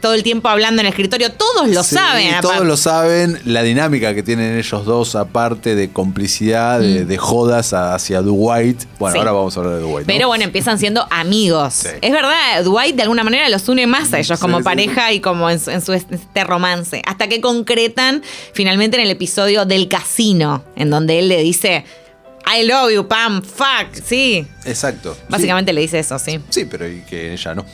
todo 0.00 0.14
el 0.14 0.22
tiempo 0.22 0.48
hablando 0.48 0.80
en 0.80 0.86
el 0.86 0.93
escritorio. 0.94 1.32
Todos 1.32 1.68
lo 1.68 1.82
Sí, 1.84 1.94
saben. 1.94 2.30
Todos 2.40 2.54
aparte. 2.54 2.64
lo 2.68 2.76
saben. 2.76 3.40
La 3.44 3.62
dinámica 3.62 4.14
que 4.14 4.22
tienen 4.22 4.56
ellos 4.56 4.84
dos, 4.84 5.14
aparte 5.14 5.74
de 5.74 5.90
complicidad, 5.90 6.80
de, 6.80 7.04
de 7.04 7.16
jodas 7.18 7.72
hacia 7.72 8.22
Dwight. 8.22 8.84
Bueno, 8.98 9.12
Mm. 9.12 9.12
Sí. 9.14 9.18
ahora 9.18 9.32
vamos 9.32 9.56
a 9.56 9.60
hablar 9.60 9.74
de 9.76 9.80
Dwight. 9.82 10.06
¿no? 10.06 10.12
Pero 10.14 10.28
bueno, 10.28 10.44
empiezan 10.44 10.78
siendo 10.78 11.06
amigos. 11.10 11.74
Sí. 11.74 11.88
Es 12.00 12.12
verdad, 12.12 12.62
Dwight 12.64 12.96
de 12.96 13.02
alguna 13.02 13.24
manera 13.24 13.48
los 13.48 13.68
une 13.68 13.86
más 13.86 14.12
a 14.12 14.18
ellos 14.18 14.38
como 14.40 14.62
pareja 14.62 15.12
y 15.12 15.20
como 15.20 15.50
en 15.50 15.60
su, 15.60 15.70
en 15.70 15.80
su 15.82 15.92
este 15.92 16.44
romance. 16.44 17.02
Hasta 17.06 17.28
que 17.28 17.40
concretan 17.40 18.22
finalmente 18.52 18.96
en 18.96 19.02
el 19.04 19.10
episodio 19.10 19.64
del 19.64 19.88
casino, 19.88 20.64
en 20.76 20.90
donde 20.90 21.18
él 21.18 21.28
le 21.28 21.38
dice, 21.42 21.84
I 22.46 22.66
love 22.66 22.92
you, 22.92 23.08
Pam, 23.08 23.42
fuck, 23.42 23.94
sí. 24.04 24.46
Exacto. 24.64 25.16
Básicamente 25.28 25.72
le 25.72 25.80
dice 25.80 25.98
eso, 25.98 26.18
sí. 26.18 26.32
Sí, 26.50 26.60
sí, 26.60 26.64
pero 26.70 26.86
y 26.88 27.00
que 27.02 27.32
ella 27.32 27.54
no. 27.54 27.64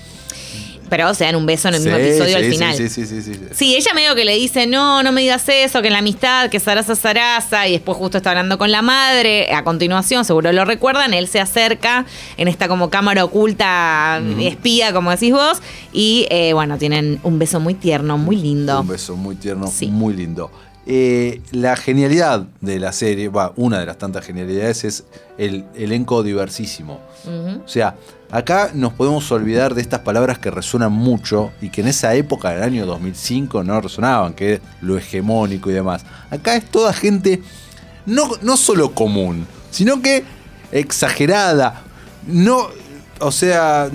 Pero 0.91 1.15
se 1.15 1.25
dan 1.25 1.37
un 1.37 1.47
beso 1.47 1.69
en 1.69 1.75
el 1.75 1.81
mismo 1.83 1.97
Sí, 1.97 2.03
episodio 2.03 2.37
sí, 2.39 2.45
al 2.45 2.51
final. 2.51 2.75
Sí, 2.77 2.89
sí, 2.91 3.07
sí, 3.07 3.23
sí, 3.23 3.35
sí. 3.35 3.41
Sí, 3.53 3.77
ella 3.77 3.95
medio 3.95 4.15
que 4.15 4.25
le 4.27 4.35
dice, 4.35 4.67
no, 4.67 5.03
no 5.03 5.13
me 5.13 5.23
digas 5.23 5.49
eso, 5.49 5.81
que 5.81 5.87
en 5.87 5.93
la 5.95 6.01
amistad, 6.01 6.51
que 6.51 6.61
Sarasa 6.61 6.95
Sarasa, 6.97 7.67
y 7.69 7.73
después 7.73 7.97
justo 7.97 8.19
está 8.19 8.31
hablando 8.31 8.59
con 8.59 8.71
la 8.71 8.83
madre, 8.83 9.55
a 9.55 9.65
continuación, 9.65 10.25
seguro 10.25 10.53
lo 10.53 10.65
recuerdan, 10.65 11.15
él 11.15 11.29
se 11.29 11.41
acerca 11.41 12.05
en 12.37 12.49
esta 12.49 12.69
como 12.69 12.91
cámara 12.91 13.25
oculta, 13.25 14.21
espía, 14.41 14.93
como 14.93 15.11
decís 15.11 15.33
vos, 15.33 15.59
y 15.93 16.27
eh, 16.31 16.53
bueno, 16.53 16.77
tienen 16.77 17.21
un 17.23 17.39
beso 17.39 17.61
muy 17.61 17.75
tierno, 17.75 18.19
muy 18.19 18.37
lindo. 18.37 18.81
Un 18.81 18.89
beso 18.89 19.17
muy 19.17 19.37
tierno, 19.37 19.69
Sí. 19.69 19.87
muy 19.87 20.15
lindo. 20.15 20.51
Eh, 20.87 21.41
la 21.53 21.77
genialidad 21.77 22.47
de 22.61 22.81
la 22.81 22.93
serie, 22.93 23.29
va, 23.29 23.53
una 23.55 23.79
de 23.79 23.87
las 23.87 23.97
tantas 23.99 24.27
genialidades 24.27 24.83
es 24.85 25.05
el 25.39 25.65
elenco 25.77 26.23
diversísimo. 26.25 27.01
O 27.65 27.69
sea, 27.69 27.95
acá 28.31 28.71
nos 28.75 28.93
podemos 28.93 29.31
olvidar 29.33 29.75
de 29.75 29.83
estas 29.83 30.01
palabras 30.01 30.39
que 30.39 30.51
resuenan 30.51 30.93
mucho 30.93 31.53
y 31.61 31.71
que 31.71 31.81
en 31.81 31.89
esa 31.89 32.15
época 32.15 32.51
del 32.51 32.63
año 32.63 32.87
2005 32.87 33.65
no 33.65 33.81
resonaban, 33.81 34.35
que 34.35 34.55
es 34.55 34.61
lo 34.81 34.97
hegemónico 34.97 35.71
y 35.71 35.75
demás. 35.75 36.05
Acá 36.31 36.57
es 36.57 36.65
toda 36.65 36.93
gente 36.93 37.43
no, 38.07 38.31
no 38.43 38.57
solo 38.57 38.93
común, 38.93 39.47
sino 39.71 40.01
que 40.03 40.25
exagerada. 40.73 41.83
No, 42.27 42.69
o 43.21 43.33
sea, 43.33 43.91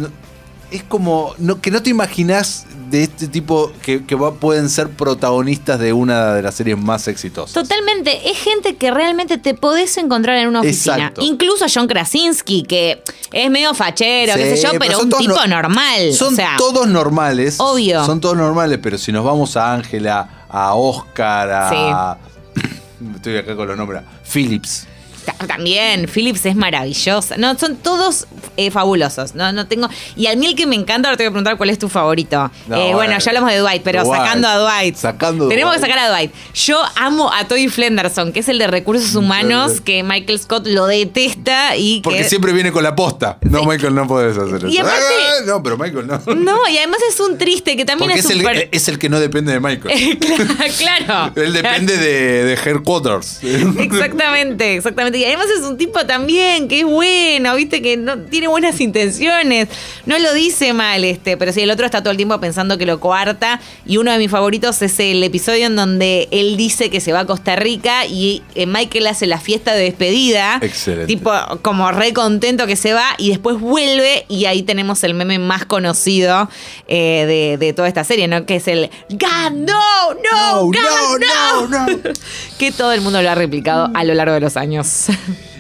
es 0.76 0.84
como 0.84 1.34
no, 1.38 1.60
que 1.62 1.72
no 1.72 1.82
te 1.82 1.90
imaginas 1.90 2.66
de 2.90 3.04
este 3.04 3.28
tipo 3.28 3.72
que, 3.82 4.06
que 4.06 4.14
va- 4.16 4.36
pueden 4.36 4.70
ser 4.70 4.90
protagonistas 4.90 5.80
de 5.80 5.92
una 5.92 6.34
de 6.34 6.42
las 6.44 6.54
series 6.56 6.78
más 6.78 7.08
exitosas. 7.08 7.54
Totalmente, 7.54 8.30
es 8.30 8.38
gente 8.38 8.76
que 8.76 8.92
realmente 8.92 9.38
te 9.40 9.54
podés 9.56 9.98
encontrar 9.98 10.38
en 10.38 10.48
una 10.50 10.62
oficina. 10.62 10.96
Exacto. 10.98 11.22
Incluso 11.24 11.66
John 11.74 11.88
Krasinski, 11.88 12.64
que 12.64 13.02
es 13.32 13.50
medio 13.50 13.74
fachero, 13.74 14.34
Sí, 14.34 14.40
qué 14.40 14.56
sé 14.58 14.62
yo, 14.64 14.80
pero, 14.80 15.00
un 15.00 15.10
tipo 15.10 15.34
no- 15.34 15.48
normal. 15.48 16.14
Son 16.14 16.34
o 16.34 16.36
sea, 16.36 16.56
todos 16.58 16.88
normales. 16.88 17.56
Obvio. 17.60 18.06
Son 18.06 18.22
todos 18.22 18.38
normales, 18.38 18.80
pero 18.82 18.98
si 18.98 19.12
nos 19.12 19.26
vamos 19.26 19.58
a 19.58 19.74
Ángela, 19.74 20.46
a 20.50 20.76
Oscar, 20.76 21.52
a. 21.52 22.18
Estoy 23.16 23.38
acá 23.38 23.56
con 23.56 23.68
los 23.68 23.76
nombres. 23.78 24.02
Phillips. 24.32 24.88
Ta- 25.26 25.34
También, 25.48 26.08
Phillips 26.08 26.46
es 26.46 26.56
maravillosa. 26.56 27.38
No, 27.38 27.58
son 27.58 27.76
todos 27.78 28.28
eh, 28.58 28.72
fabulosos. 28.72 29.36
No, 29.36 29.52
no 29.52 29.68
tengo. 29.68 29.90
Y 30.16 30.28
al 30.28 30.38
mí 30.38 30.46
el 30.48 30.56
que 30.56 30.66
me 30.66 30.76
encanta, 30.76 31.10
ahora 31.10 31.18
te 31.18 31.24
voy 31.24 31.30
a 31.30 31.32
preguntar 31.32 31.58
cuál 31.58 31.70
es 31.70 31.80
tu 31.80 31.90
favorito. 31.90 32.52
No, 32.68 32.76
Eh, 32.76 32.80
bueno, 32.80 32.96
bueno. 32.98 33.20
ya 33.20 33.30
hablamos 33.32 33.52
de 33.52 33.58
Dwight, 33.60 33.82
pero 33.84 34.04
Dwight. 34.04 34.22
sacando 34.22 34.48
a 34.48 34.58
Dwight. 34.58 34.96
Sacando 34.96 35.48
Tenemos 35.48 35.74
Dwight. 35.74 35.86
que 35.86 35.92
sacar 35.92 36.06
a 36.06 36.10
Dwight. 36.16 36.32
Yo 36.54 36.80
amo 36.96 37.32
a 37.34 37.48
Toby 37.48 37.68
Flenderson, 37.68 38.32
que 38.32 38.40
es 38.42 38.50
el 38.50 38.58
de 38.60 38.68
recursos 38.68 39.16
humanos, 39.16 39.82
que 39.82 40.04
Michael 40.04 40.40
Scott 40.40 40.68
lo 40.68 40.86
detesta 40.88 41.76
y 41.76 42.02
Porque 42.02 42.20
que. 42.20 42.30
siempre 42.30 42.54
viene 42.54 42.72
con 42.72 42.84
la 42.84 42.96
posta. 42.96 43.38
No, 43.42 43.64
Michael, 43.66 43.96
no 43.96 44.08
puedes 44.08 44.38
hacer 44.38 44.66
eso. 44.66 44.82
Aparte- 44.82 45.04
Ah, 45.26 45.42
no, 45.46 45.62
pero 45.64 45.78
Michael 45.78 46.08
no. 46.08 46.22
No, 46.36 46.68
y 46.70 46.78
además 46.78 47.00
es 47.10 47.20
un 47.20 47.38
triste 47.38 47.76
que 47.76 47.84
también 47.86 48.10
Porque 48.10 48.20
es 48.20 48.26
es 48.26 48.32
el, 48.32 48.70
es 48.72 48.88
el 48.88 49.00
que 49.00 49.10
no 49.10 49.20
depende 49.20 49.52
de 49.54 49.60
Michael. 49.60 50.18
claro. 50.78 51.32
Él 51.36 51.54
depende 51.54 51.98
de, 51.98 52.44
de 52.46 52.54
Headquarters. 52.54 53.40
Exactamente, 53.44 54.76
exactamente. 54.76 55.15
Y 55.16 55.26
además 55.26 55.48
es 55.58 55.64
un 55.66 55.78
tipo 55.78 56.06
también 56.06 56.68
que 56.68 56.80
es 56.80 56.86
bueno, 56.86 57.56
viste, 57.56 57.82
que 57.82 57.98
no 57.98 58.18
tiene 58.20 58.48
buenas 58.48 58.80
intenciones. 58.82 59.70
No 60.06 60.18
lo 60.20 60.34
dice 60.34 60.74
mal 60.74 61.04
este, 61.04 61.38
pero 61.38 61.52
sí, 61.52 61.62
el 61.62 61.72
otro 61.72 61.86
está 61.86 62.02
todo 62.02 62.12
el 62.12 62.18
tiempo 62.18 62.40
pensando 62.40 62.78
que 62.78 62.86
lo 62.86 63.00
coarta. 63.00 63.60
Y 63.86 63.98
uno 63.98 64.12
de 64.12 64.18
mis 64.18 64.32
favoritos 64.32 64.82
es 64.82 65.00
el 65.00 65.24
episodio 65.24 65.68
en 65.68 65.76
donde 65.76 66.28
él 66.32 66.58
dice 66.58 66.90
que 66.90 67.02
se 67.02 67.14
va 67.14 67.22
a 67.22 67.26
Costa 67.26 67.56
Rica 67.56 68.06
y 68.06 68.44
eh, 68.56 68.66
Michael 68.66 69.08
hace 69.08 69.28
la 69.28 69.40
fiesta 69.40 69.74
de 69.74 69.84
despedida. 69.84 70.60
Excelente. 70.62 71.08
Tipo, 71.08 71.32
como 71.62 71.92
re 71.92 72.14
contento 72.14 72.68
que 72.68 72.76
se 72.76 72.94
va 72.94 73.06
y 73.18 73.30
después 73.30 73.60
vuelve 73.60 74.26
y 74.28 74.46
ahí 74.46 74.64
tenemos 74.64 75.04
el 75.04 75.14
meme 75.14 75.40
más 75.40 75.66
conocido 75.66 76.50
eh, 76.88 77.26
de, 77.28 77.66
de 77.66 77.74
toda 77.74 77.88
esta 77.88 78.04
serie, 78.04 78.28
¿no? 78.28 78.46
Que 78.46 78.58
es 78.58 78.68
el 78.68 78.90
God, 79.10 79.52
no, 79.52 80.14
no, 80.14 80.56
No, 80.56 80.66
God, 80.66 81.20
no, 81.20 81.68
no, 81.68 81.88
no. 81.88 82.00
que 82.60 82.72
todo 82.72 82.92
el 82.92 83.02
mundo 83.02 83.22
lo 83.22 83.30
ha 83.30 83.36
replicado 83.36 83.90
a 83.94 84.04
lo 84.04 84.14
largo 84.14 84.34
de 84.34 84.42
los 84.42 84.58
años. 84.58 85.05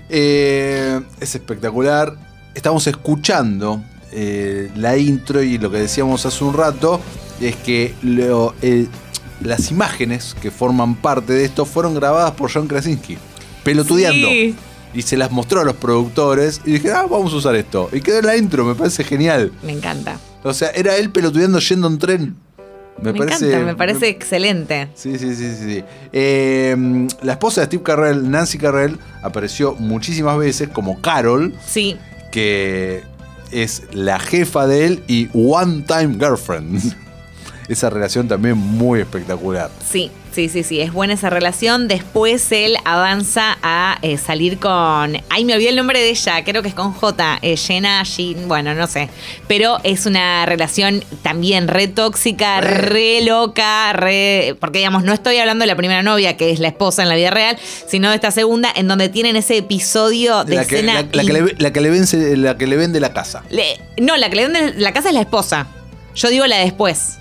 Eh, 0.09 1.01
es 1.19 1.35
espectacular. 1.35 2.15
Estamos 2.53 2.85
escuchando 2.87 3.81
eh, 4.11 4.71
la 4.75 4.97
intro 4.97 5.41
y 5.43 5.57
lo 5.57 5.69
que 5.71 5.77
decíamos 5.79 6.25
hace 6.25 6.43
un 6.43 6.53
rato 6.53 7.01
es 7.41 7.55
que 7.57 7.93
lo- 8.01 8.53
el- 8.61 8.87
las 9.41 9.71
imágenes 9.71 10.35
que 10.41 10.51
forman 10.51 10.95
parte 10.95 11.33
de 11.33 11.43
esto 11.45 11.65
fueron 11.65 11.93
grabadas 11.95 12.31
por 12.31 12.51
John 12.51 12.67
Krasinski, 12.67 13.17
pelotudeando. 13.63 14.27
Sí. 14.29 14.55
Y 14.93 15.01
se 15.01 15.17
las 15.17 15.29
mostró 15.31 15.59
a 15.59 15.65
los 15.65 15.75
productores 15.75 16.61
y 16.63 16.71
dije, 16.73 16.91
ah, 16.91 17.05
vamos 17.09 17.33
a 17.33 17.35
usar 17.35 17.55
esto. 17.55 17.89
Y 17.91 17.99
quedó 17.99 18.19
en 18.19 18.25
la 18.27 18.37
intro, 18.37 18.63
me 18.63 18.75
parece 18.75 19.03
genial. 19.03 19.51
Me 19.61 19.73
encanta. 19.73 20.17
O 20.43 20.53
sea, 20.53 20.69
era 20.69 20.95
él 20.95 21.09
pelotudeando 21.09 21.59
yendo 21.59 21.87
en 21.87 21.97
tren. 21.97 22.35
Me, 23.01 23.11
Me, 23.11 23.19
parece. 23.19 23.47
encanta, 23.49 23.65
me 23.65 23.75
parece 23.75 24.07
excelente. 24.07 24.87
Sí, 24.95 25.17
sí, 25.17 25.35
sí, 25.35 25.53
sí. 25.55 25.63
sí. 25.63 25.83
Eh, 26.13 27.07
la 27.21 27.33
esposa 27.33 27.61
de 27.61 27.67
Steve 27.67 27.83
Carrell, 27.83 28.29
Nancy 28.31 28.57
Carrell, 28.57 28.97
apareció 29.21 29.73
muchísimas 29.75 30.37
veces 30.37 30.69
como 30.69 31.01
Carol, 31.01 31.53
Sí, 31.65 31.97
que 32.31 33.03
es 33.51 33.83
la 33.91 34.19
jefa 34.19 34.65
de 34.67 34.85
él 34.85 35.03
y 35.07 35.29
One 35.33 35.83
Time 35.87 36.13
Girlfriend. 36.15 36.95
Esa 37.67 37.89
relación 37.89 38.27
también 38.27 38.57
muy 38.57 38.99
espectacular. 39.01 39.69
sí, 39.89 40.11
sí, 40.35 40.49
sí, 40.49 40.63
sí. 40.63 40.81
Es 40.81 40.91
buena 40.93 41.13
esa 41.13 41.29
relación. 41.29 41.87
Después 41.87 42.51
él 42.51 42.75
avanza 42.85 43.57
a 43.63 43.97
eh, 44.01 44.17
salir 44.17 44.59
con. 44.59 45.17
Ay, 45.29 45.45
me 45.45 45.53
olvidé 45.53 45.69
el 45.69 45.75
nombre 45.77 45.99
de 45.99 46.09
ella. 46.09 46.43
Creo 46.43 46.61
que 46.61 46.67
es 46.69 46.75
con 46.75 46.91
J. 46.93 47.39
eh, 47.41 47.55
Jenna 47.57 48.03
Jean. 48.03 48.47
Bueno, 48.47 48.73
no 48.75 48.85
sé. 48.87 49.09
Pero 49.47 49.79
es 49.83 50.05
una 50.05 50.45
relación 50.45 51.03
también 51.23 51.67
re 51.67 51.87
tóxica, 51.87 52.61
Re. 52.61 53.21
loca, 53.23 53.93
re. 53.93 54.55
Porque, 54.59 54.79
digamos, 54.79 55.03
no 55.03 55.13
estoy 55.13 55.37
hablando 55.37 55.63
de 55.63 55.67
la 55.67 55.75
primera 55.75 56.03
novia, 56.03 56.37
que 56.37 56.51
es 56.51 56.59
la 56.59 56.67
esposa 56.67 57.01
en 57.03 57.09
la 57.09 57.15
vida 57.15 57.31
real, 57.31 57.57
sino 57.87 58.09
de 58.09 58.15
esta 58.15 58.31
segunda, 58.31 58.69
en 58.75 58.87
donde 58.87 59.09
tienen 59.09 59.35
ese 59.35 59.57
episodio 59.57 60.43
de 60.43 60.55
La 60.57 60.65
que, 60.65 60.75
escena. 60.75 60.93
la- 60.95 61.07
la 61.11 61.23
que 61.23 61.33
le, 61.33 61.55
la 61.57 61.71
que 61.73 61.81
le 61.81 61.91
vence- 61.91 62.35
la 62.35 62.57
que 62.57 62.67
le 62.67 62.75
vende 62.77 62.99
la 62.99 63.13
casa. 63.13 63.43
Le- 63.49 63.79
no, 64.01 64.17
la 64.17 64.29
que 64.29 64.35
le 64.35 64.47
vende 64.49 64.73
la 64.77 64.91
casa 64.93 65.07
es 65.09 65.13
la 65.15 65.21
esposa. 65.21 65.67
Yo 66.15 66.29
digo 66.29 66.45
la 66.45 66.57
de 66.57 66.63
después. 66.65 67.17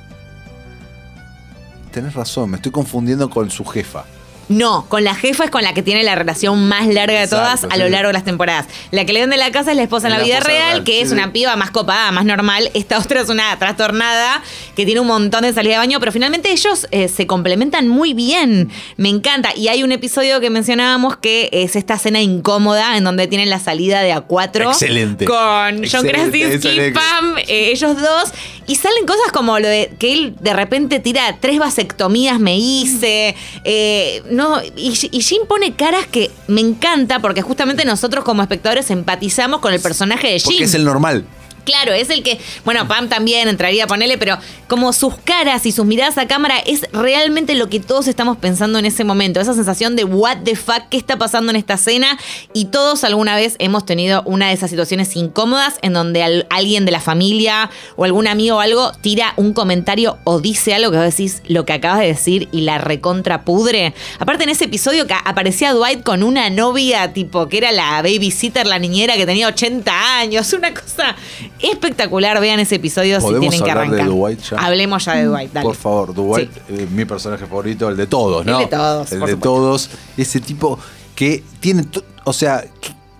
Tenés 1.94 2.14
razón, 2.14 2.50
me 2.50 2.56
estoy 2.56 2.72
confundiendo 2.72 3.30
con 3.30 3.52
su 3.52 3.64
jefa. 3.64 4.04
No, 4.48 4.86
con 4.88 5.04
la 5.04 5.14
jefa 5.14 5.44
es 5.44 5.50
con 5.50 5.62
la 5.62 5.72
que 5.72 5.82
tiene 5.82 6.02
la 6.02 6.14
relación 6.14 6.68
más 6.68 6.86
larga 6.86 7.20
de 7.20 7.28
todas 7.28 7.64
Exacto, 7.64 7.74
a 7.74 7.78
lo 7.78 7.86
sí. 7.86 7.90
largo 7.90 8.08
de 8.08 8.12
las 8.12 8.24
temporadas. 8.24 8.66
La 8.90 9.06
que 9.06 9.12
le 9.12 9.20
vende 9.20 9.36
la 9.36 9.50
casa 9.50 9.70
es 9.70 9.76
la 9.76 9.84
esposa 9.84 10.08
en 10.08 10.12
la 10.12 10.18
la 10.18 10.24
vida 10.24 10.40
real, 10.40 10.70
real, 10.70 10.84
que 10.84 10.92
sí, 10.92 10.98
es 10.98 11.12
una 11.12 11.32
piba 11.32 11.56
más 11.56 11.70
copada, 11.70 12.10
más 12.12 12.24
normal. 12.24 12.70
Esta 12.74 12.98
otra 13.02 13.22
es 13.22 13.28
una 13.30 13.58
trastornada 13.58 14.42
que 14.76 14.84
tiene 14.84 15.00
un 15.00 15.06
montón 15.06 15.42
de 15.42 15.52
salida 15.52 15.74
de 15.74 15.78
baño, 15.78 16.00
pero 16.00 16.12
finalmente 16.12 16.52
ellos 16.52 16.86
eh, 16.90 17.08
se 17.08 17.26
complementan 17.26 17.88
muy 17.88 18.12
bien. 18.12 18.70
Me 18.96 19.08
encanta. 19.08 19.56
Y 19.56 19.68
hay 19.68 19.82
un 19.82 19.92
episodio 19.92 20.40
que 20.40 20.50
mencionábamos 20.50 21.16
que 21.16 21.48
es 21.52 21.74
esta 21.76 21.94
escena 21.94 22.20
incómoda 22.20 22.96
en 22.96 23.04
donde 23.04 23.26
tienen 23.26 23.48
la 23.48 23.60
salida 23.60 24.02
de 24.02 24.14
A4. 24.14 24.68
Excelente. 24.68 25.24
Con 25.24 25.84
John 25.90 26.06
Krasinski. 26.06 26.92
Pam, 26.92 27.38
eh, 27.38 27.70
ellos 27.72 27.96
dos. 27.96 28.32
Y 28.66 28.76
salen 28.76 29.06
cosas 29.06 29.32
como 29.32 29.58
lo 29.58 29.68
de 29.68 29.94
que 29.98 30.12
él 30.12 30.36
de 30.40 30.52
repente 30.52 31.00
tira 31.00 31.36
tres 31.40 31.58
vasectomías, 31.58 32.38
me 32.40 32.56
hice. 32.56 33.34
eh, 33.64 34.22
no, 34.30 34.62
y, 34.62 34.98
y 35.10 35.20
Jim 35.20 35.42
pone 35.48 35.74
caras 35.74 36.06
que 36.06 36.30
me 36.48 36.60
encanta 36.60 37.20
porque 37.20 37.42
justamente 37.42 37.84
nosotros 37.84 38.24
como 38.24 38.42
espectadores 38.42 38.90
empatizamos 38.90 39.60
con 39.60 39.72
el 39.74 39.80
personaje 39.80 40.28
de 40.28 40.38
Jim. 40.38 40.52
Porque 40.52 40.64
es 40.64 40.74
el 40.74 40.84
normal. 40.84 41.24
Claro, 41.64 41.92
es 41.92 42.10
el 42.10 42.22
que, 42.22 42.38
bueno, 42.64 42.86
Pam 42.88 43.08
también 43.08 43.48
entraría 43.48 43.84
a 43.84 43.86
ponerle, 43.86 44.18
pero 44.18 44.38
como 44.68 44.92
sus 44.92 45.16
caras 45.16 45.66
y 45.66 45.72
sus 45.72 45.86
miradas 45.86 46.18
a 46.18 46.26
cámara 46.26 46.58
es 46.58 46.86
realmente 46.92 47.54
lo 47.54 47.68
que 47.68 47.80
todos 47.80 48.06
estamos 48.08 48.36
pensando 48.36 48.78
en 48.78 48.86
ese 48.86 49.04
momento. 49.04 49.40
Esa 49.40 49.54
sensación 49.54 49.96
de 49.96 50.04
what 50.04 50.38
the 50.44 50.56
fuck, 50.56 50.88
qué 50.90 50.96
está 50.96 51.16
pasando 51.16 51.50
en 51.50 51.56
esta 51.56 51.74
escena. 51.74 52.18
Y 52.52 52.66
todos 52.66 53.04
alguna 53.04 53.36
vez 53.36 53.56
hemos 53.58 53.84
tenido 53.86 54.22
una 54.26 54.48
de 54.48 54.54
esas 54.54 54.70
situaciones 54.70 55.14
incómodas 55.16 55.74
en 55.82 55.92
donde 55.94 56.22
al- 56.22 56.46
alguien 56.50 56.84
de 56.84 56.92
la 56.92 57.00
familia 57.00 57.70
o 57.96 58.04
algún 58.04 58.26
amigo 58.26 58.56
o 58.56 58.60
algo 58.60 58.92
tira 59.00 59.32
un 59.36 59.52
comentario 59.52 60.18
o 60.24 60.40
dice 60.40 60.74
algo 60.74 60.90
que 60.90 60.96
vos 60.98 61.06
decís 61.06 61.42
lo 61.46 61.64
que 61.64 61.72
acabas 61.72 62.00
de 62.00 62.06
decir 62.06 62.48
y 62.52 62.62
la 62.62 62.78
recontra 62.78 63.42
pudre. 63.44 63.94
Aparte 64.18 64.44
en 64.44 64.50
ese 64.50 64.64
episodio 64.64 65.06
que 65.06 65.14
aparecía 65.24 65.72
Dwight 65.72 66.02
con 66.02 66.22
una 66.22 66.50
novia 66.50 67.12
tipo 67.12 67.48
que 67.48 67.58
era 67.58 67.72
la 67.72 68.02
babysitter, 68.02 68.66
la 68.66 68.78
niñera 68.78 69.16
que 69.16 69.26
tenía 69.26 69.48
80 69.48 70.18
años, 70.18 70.52
una 70.54 70.72
cosa 70.74 71.16
espectacular. 71.60 72.40
Vean 72.40 72.60
ese 72.60 72.76
episodio 72.76 73.20
si 73.20 73.26
¿Podemos 73.26 73.50
tienen 73.50 73.64
que 73.64 73.70
hablar 73.70 73.90
de 73.90 73.96
arrancar. 73.96 74.16
Dwight 74.16 74.40
ya? 74.40 74.56
Hablemos 74.58 75.04
ya 75.04 75.14
de 75.14 75.24
Dwight, 75.24 75.52
dale. 75.52 75.66
Por 75.66 75.76
favor, 75.76 76.14
Dwight, 76.14 76.50
eh, 76.68 76.86
mi 76.90 77.04
personaje 77.04 77.46
favorito, 77.46 77.88
el 77.88 77.96
de 77.96 78.06
todos, 78.06 78.44
¿no? 78.44 78.58
El 78.58 78.64
de 78.64 78.70
todos, 78.76 79.12
El 79.12 79.18
por 79.20 79.28
de 79.28 79.34
supuesto. 79.34 79.54
todos. 79.56 79.90
Ese 80.16 80.40
tipo 80.40 80.78
que 81.14 81.42
tiene, 81.60 81.84
o 82.24 82.32
sea, 82.32 82.64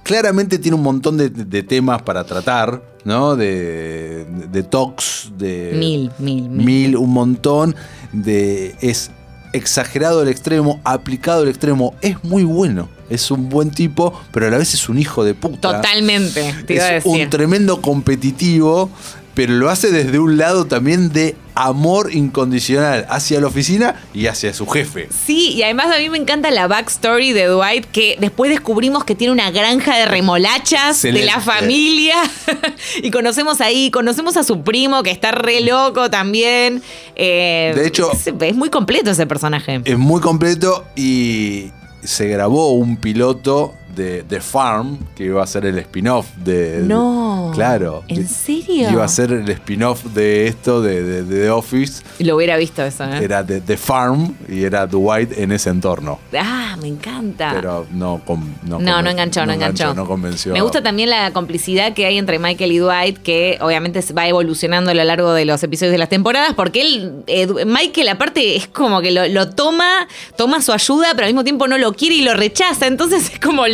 claramente 0.03 0.59
tiene 0.59 0.77
un 0.77 0.83
montón 0.83 1.17
de, 1.17 1.29
de 1.31 1.63
temas 1.63 2.03
para 2.03 2.25
tratar, 2.25 2.83
¿no? 3.05 3.37
De, 3.37 4.25
de 4.51 4.63
talks, 4.63 5.31
de... 5.37 5.73
Mil, 5.75 6.11
mil, 6.19 6.49
mil. 6.49 6.65
Mil, 6.67 6.97
un 6.97 7.11
montón. 7.11 7.75
De, 8.13 8.75
es 8.81 9.11
exagerado 9.53 10.21
al 10.21 10.29
extremo, 10.29 10.81
aplicado 10.85 11.43
al 11.43 11.49
extremo. 11.49 11.95
Es 12.01 12.23
muy 12.25 12.43
bueno. 12.45 12.89
Es 13.11 13.31
un 13.31 13.49
buen 13.49 13.71
tipo, 13.71 14.19
pero 14.33 14.47
a 14.47 14.51
la 14.51 14.59
vez 14.59 14.75
es 14.75 14.89
un 14.89 14.99
hijo 14.99 15.25
de 15.25 15.35
puta. 15.35 15.77
Totalmente, 15.77 16.55
te 16.67 16.75
iba 16.75 16.85
a 16.85 16.97
Es 16.97 17.05
decir. 17.05 17.25
un 17.25 17.31
tremendo 17.31 17.81
competitivo, 17.83 18.91
pero 19.35 19.53
lo 19.55 19.69
hace 19.69 19.91
desde 19.91 20.19
un 20.19 20.37
lado 20.39 20.65
también 20.67 21.13
de 21.13 21.35
amor 21.57 22.13
incondicional 22.15 23.05
hacia 23.11 23.41
la 23.41 23.47
oficina 23.49 24.01
y 24.15 24.27
hacia 24.27 24.53
su 24.55 24.67
jefe. 24.67 25.09
Sí, 25.27 25.51
y 25.55 25.63
además 25.65 25.87
a 25.95 25.99
mí 25.99 26.09
me 26.09 26.19
encanta 26.19 26.51
la 26.53 26.67
backstory 26.69 27.33
de 27.33 27.47
Dwight, 27.47 27.85
que 27.87 28.17
después 28.21 28.51
descubrimos 28.51 29.05
que 29.05 29.15
tiene 29.15 29.33
una 29.33 29.51
granja 29.51 29.97
de 29.97 30.07
remolachas 30.07 31.03
de 31.03 31.13
la 31.25 31.41
familia. 31.41 32.15
y 33.03 33.11
conocemos 33.11 33.61
ahí, 33.61 33.91
conocemos 33.91 34.37
a 34.37 34.45
su 34.45 34.63
primo, 34.63 35.03
que 35.03 35.11
está 35.11 35.33
re 35.33 35.61
loco 35.61 36.11
también. 36.11 36.83
Eh, 37.17 37.73
De 37.77 37.87
hecho- 37.89 38.11
es, 38.13 38.27
es 38.41 38.55
muy 38.57 38.71
completo 38.71 39.11
ese 39.11 39.27
personaje. 39.27 39.81
Es 39.85 39.99
muy 39.99 40.21
completo 40.21 40.85
y 40.97 41.71
se 42.05 42.29
grabó 42.29 42.73
un 42.73 42.97
piloto 42.97 43.75
de 43.95 44.23
The 44.25 44.41
Farm, 44.41 44.99
que 45.17 45.25
iba 45.25 45.43
a 45.43 45.47
ser 45.47 45.67
el 45.67 45.79
spin-off 45.79 46.27
de. 46.37 46.81
No. 46.85 47.51
Claro. 47.55 48.03
¿En 48.09 48.29
serio? 48.29 48.91
Iba 48.91 49.05
a 49.05 49.09
ser 49.09 49.33
el 49.33 49.49
spin-off 49.49 50.05
de 50.07 50.47
esto, 50.49 50.83
de, 50.83 51.03
de- 51.03 51.23
de 51.25 51.41
The 51.45 51.51
Office. 51.51 52.03
Lo 52.19 52.37
hubiera 52.37 52.57
visto 52.57 52.83
eso, 52.83 53.05
¿eh? 53.05 53.21
Era 53.25 53.43
de 53.43 53.61
The 53.61 53.77
Farm 53.77 54.37
y 54.49 54.65
era 54.65 54.87
Dwight 54.87 55.39
en 55.39 55.53
ese 55.53 55.71
entorno. 55.71 56.19
Ah, 56.39 56.77
me 56.81 56.89
encanta. 56.89 57.53
Pero 57.55 57.87
no, 57.93 58.21
con- 58.25 58.55
no, 58.65 58.79
No, 58.79 59.03
no 59.03 59.11
enganchó, 59.11 59.47
no 59.47 59.53
enganchó. 59.53 59.95
No 59.95 60.07
convenció. 60.07 60.53
Me 60.53 60.61
gusta 60.61 60.83
también 60.83 61.11
la 61.11 61.33
complicidad 61.33 61.93
que 61.95 62.07
hay 62.07 62.19
entre 62.19 62.39
Michael 62.39 62.73
y 62.73 62.79
Dwight, 62.79 63.19
que 63.19 63.59
obviamente 63.61 64.03
se 64.03 64.13
va 64.13 64.27
evolucionando 64.27 64.91
a 64.91 64.95
lo 64.95 65.05
largo 65.05 65.33
de 65.33 65.45
los 65.45 65.63
episodios 65.63 65.93
de 65.93 65.99
las 65.99 66.09
temporadas, 66.09 66.55
porque 66.55 66.83
él, 66.83 67.23
eh, 67.27 67.47
Michael 67.67 68.09
aparte 68.09 68.57
es 68.57 68.67
como 68.69 69.01
que 69.01 69.11
lo, 69.13 69.27
lo 69.29 69.51
toma, 69.51 70.07
toma 70.37 70.61
su 70.63 70.73
ayuda, 70.73 71.09
pero 71.15 71.27
al 71.27 71.33
mismo 71.33 71.45
tiempo 71.45 71.69
no 71.69 71.79
lo 71.79 71.93
quiere 71.93 72.17
y 72.17 72.23
lo 72.23 72.35
rechaza, 72.35 72.87
entonces 72.87 73.31
es 73.33 73.41
como 73.41 73.67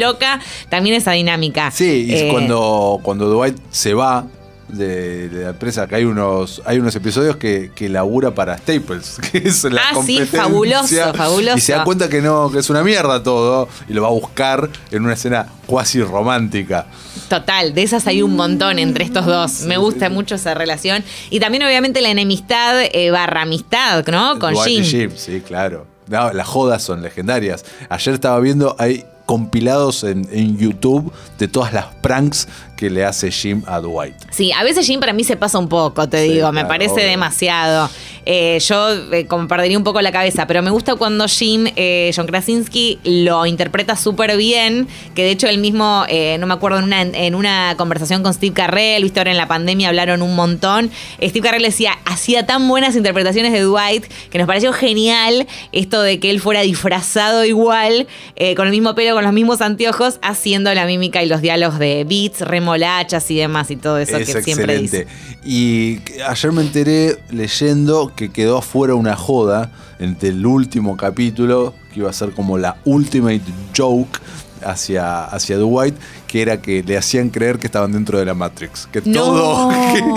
también 0.68 0.96
esa 0.96 1.12
dinámica. 1.12 1.70
Sí, 1.70 2.06
y 2.08 2.14
Eh, 2.14 2.28
cuando, 2.30 2.98
cuando 3.02 3.28
Dwight 3.28 3.56
se 3.70 3.94
va 3.94 4.26
de, 4.68 5.28
de 5.28 5.42
la 5.44 5.50
empresa, 5.50 5.88
que 5.88 5.96
hay 5.96 6.04
unos, 6.04 6.62
hay 6.64 6.78
unos 6.78 6.94
episodios 6.94 7.36
que, 7.36 7.72
que 7.74 7.88
labura 7.88 8.32
para 8.32 8.56
Staples, 8.56 9.18
que 9.32 9.38
es 9.38 9.64
la 9.64 9.82
Ah, 9.90 10.00
sí, 10.04 10.20
fabuloso, 10.24 11.12
fabuloso. 11.14 11.58
Y 11.58 11.60
se 11.60 11.72
da 11.72 11.82
cuenta 11.82 12.08
que 12.08 12.20
no, 12.22 12.50
que 12.52 12.60
es 12.60 12.70
una 12.70 12.84
mierda 12.84 13.20
todo, 13.22 13.68
y 13.88 13.92
lo 13.94 14.02
va 14.02 14.08
a 14.08 14.12
buscar 14.12 14.68
en 14.92 15.02
una 15.04 15.14
escena 15.14 15.46
cuasi 15.66 16.00
romántica. 16.02 16.86
Total, 17.28 17.74
de 17.74 17.82
esas 17.82 18.06
hay 18.06 18.22
un 18.22 18.36
montón 18.36 18.78
entre 18.78 19.04
estos 19.04 19.26
dos. 19.26 19.62
Me 19.62 19.76
gusta 19.76 20.08
mucho 20.08 20.36
esa 20.36 20.54
relación. 20.54 21.02
Y 21.30 21.38
también, 21.40 21.62
obviamente, 21.64 22.00
la 22.00 22.10
enemistad 22.10 22.80
eh, 22.92 23.10
barra 23.10 23.42
amistad, 23.42 24.04
¿no? 24.06 24.38
Con 24.38 24.54
Jim. 24.56 24.84
Jim, 24.84 25.10
sí, 25.16 25.40
claro. 25.40 25.86
No, 26.08 26.32
las 26.32 26.46
jodas 26.46 26.82
son 26.82 27.02
legendarias. 27.02 27.64
Ayer 27.88 28.14
estaba 28.14 28.38
viendo, 28.40 28.74
hay 28.80 29.04
compilados 29.30 30.02
en, 30.02 30.26
en 30.32 30.56
YouTube 30.56 31.12
de 31.38 31.46
todas 31.46 31.72
las 31.72 31.86
pranks 32.02 32.48
que 32.80 32.88
le 32.88 33.04
hace 33.04 33.30
Jim 33.30 33.62
a 33.66 33.78
Dwight. 33.78 34.14
Sí, 34.30 34.50
a 34.52 34.64
veces 34.64 34.86
Jim 34.86 35.00
para 35.00 35.12
mí 35.12 35.22
se 35.22 35.36
pasa 35.36 35.58
un 35.58 35.68
poco, 35.68 36.08
te 36.08 36.24
Sí, 36.26 36.32
digo, 36.32 36.50
me 36.50 36.64
parece 36.64 36.94
obvio. 36.94 37.04
demasiado. 37.04 37.90
Eh, 38.26 38.58
yo 38.60 39.12
eh, 39.12 39.26
como 39.26 39.48
perdería 39.48 39.76
un 39.78 39.84
poco 39.84 40.00
la 40.00 40.12
cabeza, 40.12 40.46
pero 40.46 40.62
me 40.62 40.70
gusta 40.70 40.94
cuando 40.96 41.26
Jim, 41.28 41.66
eh, 41.76 42.10
John 42.14 42.26
Krasinski, 42.26 42.98
lo 43.04 43.44
interpreta 43.46 43.96
súper 43.96 44.36
bien, 44.36 44.88
que 45.14 45.24
de 45.24 45.30
hecho 45.30 45.46
él 45.48 45.58
mismo, 45.58 46.04
eh, 46.08 46.36
no 46.38 46.46
me 46.46 46.54
acuerdo, 46.54 46.78
en 46.78 46.84
una, 46.84 47.00
en 47.02 47.34
una 47.34 47.74
conversación 47.76 48.22
con 48.22 48.32
Steve 48.34 48.54
Carrell, 48.54 49.02
viste, 49.02 49.20
ahora 49.20 49.30
en 49.30 49.36
la 49.36 49.48
pandemia 49.48 49.88
hablaron 49.88 50.22
un 50.22 50.34
montón, 50.36 50.90
Steve 51.22 51.40
Carrell 51.40 51.62
decía, 51.62 51.92
hacía 52.04 52.46
tan 52.46 52.66
buenas 52.68 52.94
interpretaciones 52.96 53.52
de 53.52 53.60
Dwight 53.60 54.04
que 54.30 54.38
nos 54.38 54.46
pareció 54.46 54.72
genial 54.72 55.46
esto 55.72 56.00
de 56.02 56.20
que 56.20 56.30
él 56.30 56.40
fuera 56.40 56.60
disfrazado 56.62 57.44
igual, 57.44 58.06
eh, 58.36 58.54
con 58.54 58.66
el 58.66 58.72
mismo 58.72 58.94
pelo, 58.94 59.14
con 59.14 59.24
los 59.24 59.32
mismos 59.32 59.60
anteojos, 59.60 60.18
haciendo 60.22 60.72
la 60.74 60.84
mímica 60.86 61.22
y 61.22 61.26
los 61.26 61.40
diálogos 61.42 61.78
de 61.78 62.04
beats, 62.08 62.40
remolachas 62.70 63.30
y 63.30 63.36
demás 63.36 63.70
y 63.70 63.76
todo 63.76 63.98
eso 63.98 64.16
es 64.16 64.34
que 64.34 64.42
siempre 64.42 64.78
dice. 64.78 65.06
Y 65.44 65.98
ayer 66.26 66.52
me 66.52 66.62
enteré 66.62 67.18
leyendo 67.30 68.12
que 68.14 68.30
quedó 68.30 68.58
afuera 68.58 68.94
una 68.94 69.16
joda 69.16 69.72
entre 69.98 70.30
el 70.30 70.46
último 70.46 70.96
capítulo, 70.96 71.74
que 71.92 72.00
iba 72.00 72.10
a 72.10 72.12
ser 72.12 72.30
como 72.30 72.58
la 72.58 72.76
ultimate 72.84 73.42
joke 73.76 74.18
hacia, 74.64 75.24
hacia 75.24 75.56
Dwight, 75.56 75.94
que 76.26 76.42
era 76.42 76.60
que 76.60 76.82
le 76.82 76.96
hacían 76.96 77.30
creer 77.30 77.58
que 77.58 77.66
estaban 77.66 77.92
dentro 77.92 78.18
de 78.18 78.24
la 78.24 78.34
Matrix. 78.34 78.86
Que 78.92 79.02
No. 79.04 79.24
todo, 79.24 79.68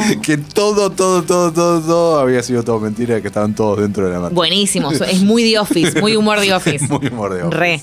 que, 0.08 0.22
que 0.22 0.38
todo, 0.38 0.90
todo, 0.92 1.24
todo, 1.24 1.52
todo, 1.52 1.82
todo 1.82 2.20
había 2.20 2.44
sido 2.44 2.64
todo 2.64 2.80
mentira, 2.80 3.22
que 3.22 3.28
estaban 3.28 3.54
todos 3.56 3.80
dentro 3.80 4.06
de 4.06 4.14
la 4.14 4.20
Matrix. 4.20 4.36
Buenísimo, 4.36 4.92
es 4.92 5.22
muy 5.22 5.44
The 5.44 5.60
Office, 5.60 6.00
muy 6.02 6.16
humor 6.16 6.40
The 6.42 6.54
Office. 6.54 6.88
Muy 6.88 7.08
humor 7.08 7.34
de 7.34 7.44
Office. 7.44 7.58
Re. 7.58 7.82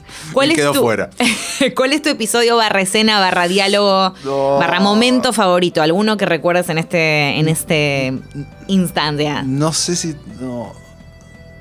Y 0.50 0.54
quedó 0.54 0.72
tu, 0.72 0.80
fuera. 0.80 1.10
¿Cuál 1.76 1.92
es 1.92 2.02
tu 2.02 2.08
episodio 2.08 2.56
barra 2.56 2.80
escena, 2.80 3.18
barra 3.20 3.48
diálogo, 3.48 4.14
No. 4.24 4.58
barra 4.58 4.80
momento 4.80 5.32
favorito? 5.32 5.82
¿Alguno 5.82 6.16
que 6.16 6.26
recuerdes 6.26 6.68
en 6.68 6.78
este, 6.78 7.38
en 7.38 7.48
este 7.48 8.18
instancia? 8.68 9.42
No 9.42 9.72
sé 9.72 9.96
si. 9.96 10.14
No. 10.40 10.72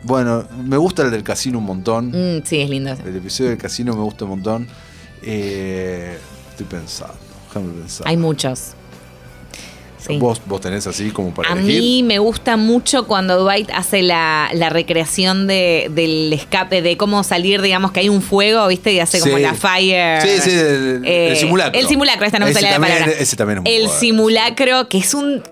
Bueno, 0.04 0.46
me 0.64 0.78
gusta 0.78 1.04
el 1.04 1.12
del 1.12 1.24
casino 1.24 1.58
un 1.60 1.66
montón. 1.66 2.08
Mm, 2.12 2.44
sí, 2.46 2.62
es 2.62 2.70
lindo. 2.70 2.92
El 3.06 3.18
episodio 3.18 3.50
del 3.50 3.60
casino 3.60 3.94
me 3.94 4.02
gusta 4.02 4.24
un 4.24 4.30
montón. 4.32 4.68
Eh, 5.22 6.18
estoy 6.50 6.66
pensando, 6.66 7.16
déjame 7.48 7.74
pensar. 7.74 8.08
Hay 8.08 8.18
muchos. 8.18 8.76
Sí. 10.06 10.18
¿Vos, 10.18 10.42
vos 10.46 10.62
tenés 10.62 10.88
así 10.88 11.10
como 11.12 11.34
para 11.34 11.50
A 11.50 11.54
elegir? 11.54 11.82
mí 11.82 12.04
me 12.04 12.20
gusta 12.20 12.56
mucho 12.58 13.06
cuando 13.06 13.38
Dwight 13.44 13.70
hace 13.72 14.02
la, 14.02 14.50
la 14.54 14.70
recreación 14.70 15.46
de, 15.46 15.88
del 15.92 16.32
escape, 16.32 16.82
de 16.82 16.96
cómo 16.96 17.24
salir, 17.24 17.62
digamos, 17.62 17.92
que 17.92 18.00
hay 18.00 18.10
un 18.10 18.22
fuego, 18.22 18.66
¿viste? 18.68 18.94
Y 18.94 19.00
hace 19.00 19.20
como 19.20 19.38
la 19.38 19.54
fire. 19.54 20.22
Sí, 20.22 20.30
sí, 20.42 20.52
el- 20.52 21.06
el 21.06 21.36
simulacro. 21.38 21.80
El 21.80 21.88
simulacro, 21.88 22.26
esta 22.26 22.40
no 22.40 22.46
me 22.46 22.54
salía 22.54 22.72
la 22.72 22.80
palabra. 22.80 23.06
ese 23.12 23.36
también 23.36 23.58
es 23.60 23.64
muy 23.64 23.74
El 23.74 23.90
simulacro, 23.90 24.88
que 24.88 25.00
es 25.00 25.14
un. 25.14 25.44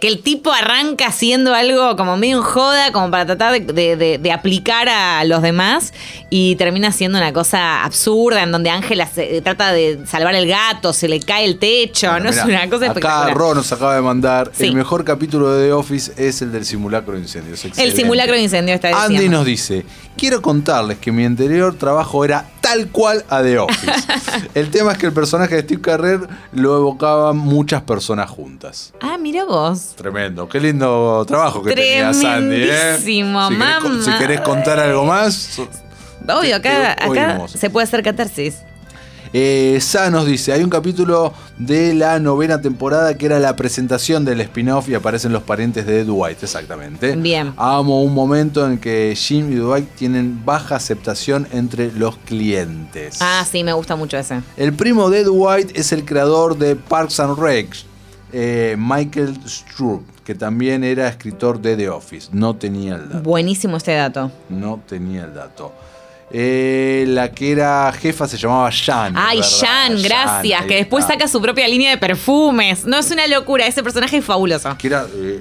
que 0.00 0.06
el 0.08 0.20
tipo 0.22 0.52
arranca 0.52 1.06
haciendo 1.08 1.54
algo 1.54 1.96
como 1.96 2.16
medio 2.16 2.36
en 2.38 2.42
joda, 2.44 2.92
como 2.92 3.10
para 3.10 3.26
tratar 3.26 3.60
de, 3.60 3.96
de- 3.96 4.32
aplicar 4.32 4.88
a 4.88 5.24
los 5.24 5.42
demás, 5.42 5.92
y 6.30 6.54
termina 6.56 6.92
siendo 6.92 7.18
una 7.18 7.32
cosa 7.32 7.82
absurda, 7.84 8.42
en 8.42 8.52
donde 8.52 8.70
Ángela 8.70 9.06
se- 9.06 9.40
trata 9.42 9.72
de 9.72 10.00
salvar 10.06 10.34
el 10.34 10.46
gato, 10.46 10.92
se 10.92 11.08
le 11.08 11.18
cae 11.20 11.44
el 11.44 11.58
techo, 11.58 12.10
Bueno, 12.10 12.24
¿no? 12.26 12.30
es 12.30 12.44
una 12.44 12.60
cosa 12.68 12.84
Acá 12.84 12.86
espectacular. 12.86 13.34
Ro 13.36 13.54
nos 13.54 13.72
acaba 13.72 13.94
de 13.94 13.97
mandar. 14.02 14.50
Sí. 14.54 14.66
El 14.66 14.74
mejor 14.74 15.04
capítulo 15.04 15.52
de 15.52 15.68
The 15.68 15.72
Office 15.72 16.12
es 16.16 16.42
el 16.42 16.52
del 16.52 16.64
simulacro 16.64 17.14
de 17.14 17.20
incendio. 17.20 17.54
es 17.54 17.64
el 17.64 17.92
simulacro 17.92 18.34
de 18.34 18.42
incendio 18.42 18.74
está 18.74 18.88
Andy 18.88 19.14
diciendo. 19.14 19.38
nos 19.38 19.46
dice: 19.46 19.84
Quiero 20.16 20.42
contarles 20.42 20.98
que 20.98 21.12
mi 21.12 21.24
anterior 21.24 21.74
trabajo 21.74 22.24
era 22.24 22.46
tal 22.60 22.88
cual 22.88 23.24
a 23.28 23.42
The 23.42 23.58
Office. 23.58 23.92
el 24.54 24.70
tema 24.70 24.92
es 24.92 24.98
que 24.98 25.06
el 25.06 25.12
personaje 25.12 25.56
de 25.56 25.62
Steve 25.62 25.80
Carrer 25.80 26.20
lo 26.52 26.76
evocaban 26.76 27.36
muchas 27.36 27.82
personas 27.82 28.30
juntas. 28.30 28.92
Ah, 29.00 29.18
mira 29.18 29.44
vos. 29.44 29.94
Tremendo, 29.96 30.48
qué 30.48 30.60
lindo 30.60 31.24
trabajo 31.26 31.62
que 31.62 31.74
tenía 31.74 32.12
Sandy, 32.12 32.56
¿eh? 32.56 32.98
Si 32.98 33.22
querés, 33.22 34.04
si 34.04 34.10
querés 34.12 34.40
contar 34.40 34.78
algo 34.78 35.04
más, 35.04 35.60
Obvio, 36.26 36.56
acá, 36.56 36.92
acá 36.92 37.48
se 37.48 37.70
puede 37.70 37.84
hacer 37.84 38.02
catarsis. 38.02 38.58
Eh, 39.32 39.78
Sa 39.80 40.10
nos 40.10 40.26
dice, 40.26 40.52
hay 40.52 40.62
un 40.62 40.70
capítulo 40.70 41.32
de 41.58 41.94
la 41.94 42.18
novena 42.18 42.60
temporada 42.60 43.16
que 43.16 43.26
era 43.26 43.38
la 43.38 43.56
presentación 43.56 44.24
del 44.24 44.40
spin-off 44.40 44.88
y 44.88 44.94
aparecen 44.94 45.32
los 45.32 45.42
parientes 45.42 45.86
de 45.86 46.04
Dwight, 46.04 46.42
exactamente. 46.42 47.14
Bien. 47.16 47.52
Amo 47.56 48.02
un 48.02 48.14
momento 48.14 48.66
en 48.66 48.78
que 48.78 49.14
Jim 49.16 49.52
y 49.52 49.56
Dwight 49.56 49.88
tienen 49.96 50.44
baja 50.44 50.76
aceptación 50.76 51.46
entre 51.52 51.92
los 51.92 52.16
clientes. 52.18 53.18
Ah, 53.20 53.44
sí, 53.50 53.64
me 53.64 53.72
gusta 53.72 53.96
mucho 53.96 54.16
ese. 54.16 54.40
El 54.56 54.72
primo 54.72 55.10
de 55.10 55.24
Dwight 55.24 55.76
es 55.76 55.92
el 55.92 56.04
creador 56.04 56.56
de 56.56 56.76
Parks 56.76 57.20
and 57.20 57.38
Rec, 57.38 57.74
eh, 58.32 58.76
Michael 58.78 59.38
Stroop, 59.46 60.02
que 60.24 60.34
también 60.34 60.84
era 60.84 61.08
escritor 61.08 61.60
de 61.60 61.76
The 61.76 61.88
Office. 61.88 62.28
No 62.32 62.56
tenía 62.56 62.96
el 62.96 63.08
dato. 63.08 63.22
Buenísimo 63.22 63.76
este 63.76 63.94
dato. 63.94 64.30
No 64.48 64.80
tenía 64.86 65.24
el 65.24 65.34
dato. 65.34 65.72
Eh, 66.30 67.04
la 67.08 67.30
que 67.32 67.52
era 67.52 67.92
jefa 67.92 68.28
se 68.28 68.36
llamaba 68.36 68.70
Jan. 68.70 69.14
Ay, 69.16 69.38
¿verdad? 69.40 69.56
Jan, 69.60 70.02
gracias. 70.02 70.64
que 70.66 70.74
después 70.76 71.04
saca 71.06 71.26
su 71.26 71.40
propia 71.40 71.66
línea 71.68 71.90
de 71.90 71.98
perfumes. 71.98 72.84
No, 72.84 72.98
es 72.98 73.10
una 73.10 73.26
locura. 73.26 73.66
Ese 73.66 73.82
personaje 73.82 74.18
es 74.18 74.24
fabuloso. 74.24 74.76
Que 74.78 74.86
era. 74.88 75.06
eh, 75.14 75.40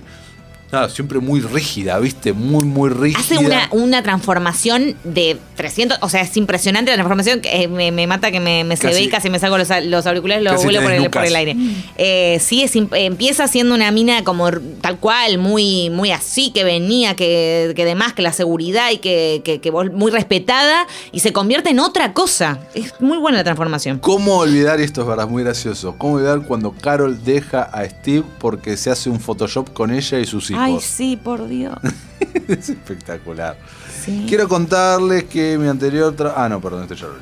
nada, 0.71 0.89
siempre 0.89 1.19
muy 1.19 1.41
rígida, 1.41 1.97
¿viste? 1.99 2.33
Muy, 2.33 2.65
muy 2.65 2.89
rígida. 2.89 3.19
Hace 3.19 3.37
una, 3.37 3.69
una 3.71 4.03
transformación 4.03 4.95
de 5.03 5.37
300. 5.55 5.99
O 6.01 6.09
sea, 6.09 6.21
es 6.21 6.35
impresionante 6.37 6.91
la 6.91 6.95
transformación. 6.95 7.41
que, 7.41 7.63
eh, 7.63 7.67
me, 7.67 7.91
me 7.91 8.07
mata 8.07 8.31
que 8.31 8.39
me, 8.39 8.63
me 8.63 8.75
se 8.75 8.87
ve 8.87 9.01
y 9.01 9.07
casi 9.07 9.29
me 9.29 9.39
saco 9.39 9.57
los, 9.57 9.69
los 9.85 10.05
auriculares 10.05 10.43
lo 10.43 10.51
casi 10.51 10.65
vuelo 10.65 10.81
por 10.81 10.91
el, 10.91 11.09
por 11.09 11.25
el 11.25 11.35
aire. 11.35 11.55
Eh, 11.97 12.39
sí, 12.41 12.63
es, 12.63 12.73
empieza 12.75 13.47
siendo 13.47 13.75
una 13.75 13.91
mina 13.91 14.23
como 14.23 14.49
tal 14.81 14.97
cual, 14.99 15.37
muy, 15.37 15.89
muy 15.89 16.11
así, 16.11 16.51
que 16.51 16.63
venía, 16.63 17.15
que, 17.15 17.73
que 17.75 17.85
demás, 17.85 18.13
que 18.13 18.21
la 18.21 18.33
seguridad 18.33 18.91
y 18.91 18.97
que, 18.97 19.41
que, 19.43 19.71
muy 19.71 20.11
respetada. 20.11 20.85
Y 21.11 21.19
se 21.19 21.31
convierte 21.31 21.69
en 21.69 21.79
otra 21.79 22.13
cosa. 22.13 22.59
Es 22.73 22.99
muy 22.99 23.17
buena 23.17 23.37
la 23.37 23.43
transformación. 23.43 23.99
¿Cómo 23.99 24.37
olvidar, 24.37 24.79
y 24.79 24.83
esto 24.83 25.01
es 25.01 25.07
verdad, 25.07 25.27
muy 25.27 25.43
gracioso, 25.43 25.95
cómo 25.97 26.15
olvidar 26.15 26.41
cuando 26.45 26.71
Carol 26.71 27.23
deja 27.23 27.63
a 27.63 27.85
Steve 27.85 28.23
porque 28.39 28.75
se 28.75 28.91
hace 28.91 29.09
un 29.09 29.19
Photoshop 29.19 29.71
con 29.73 29.91
ella 29.91 30.19
y 30.19 30.25
sus 30.25 30.51
hijos? 30.51 30.56
Ay, 30.57 30.79
sí, 30.79 31.17
por 31.21 31.47
Dios. 31.47 31.77
es 32.47 32.69
espectacular. 32.69 33.57
Sí. 34.03 34.25
Quiero 34.27 34.47
contarles 34.47 35.25
que 35.25 35.57
mi 35.57 35.67
anterior... 35.67 36.15
Ah, 36.35 36.49
no, 36.49 36.61
perdón, 36.61 36.83
este 36.83 36.95
ya 36.95 37.07
lo. 37.07 37.13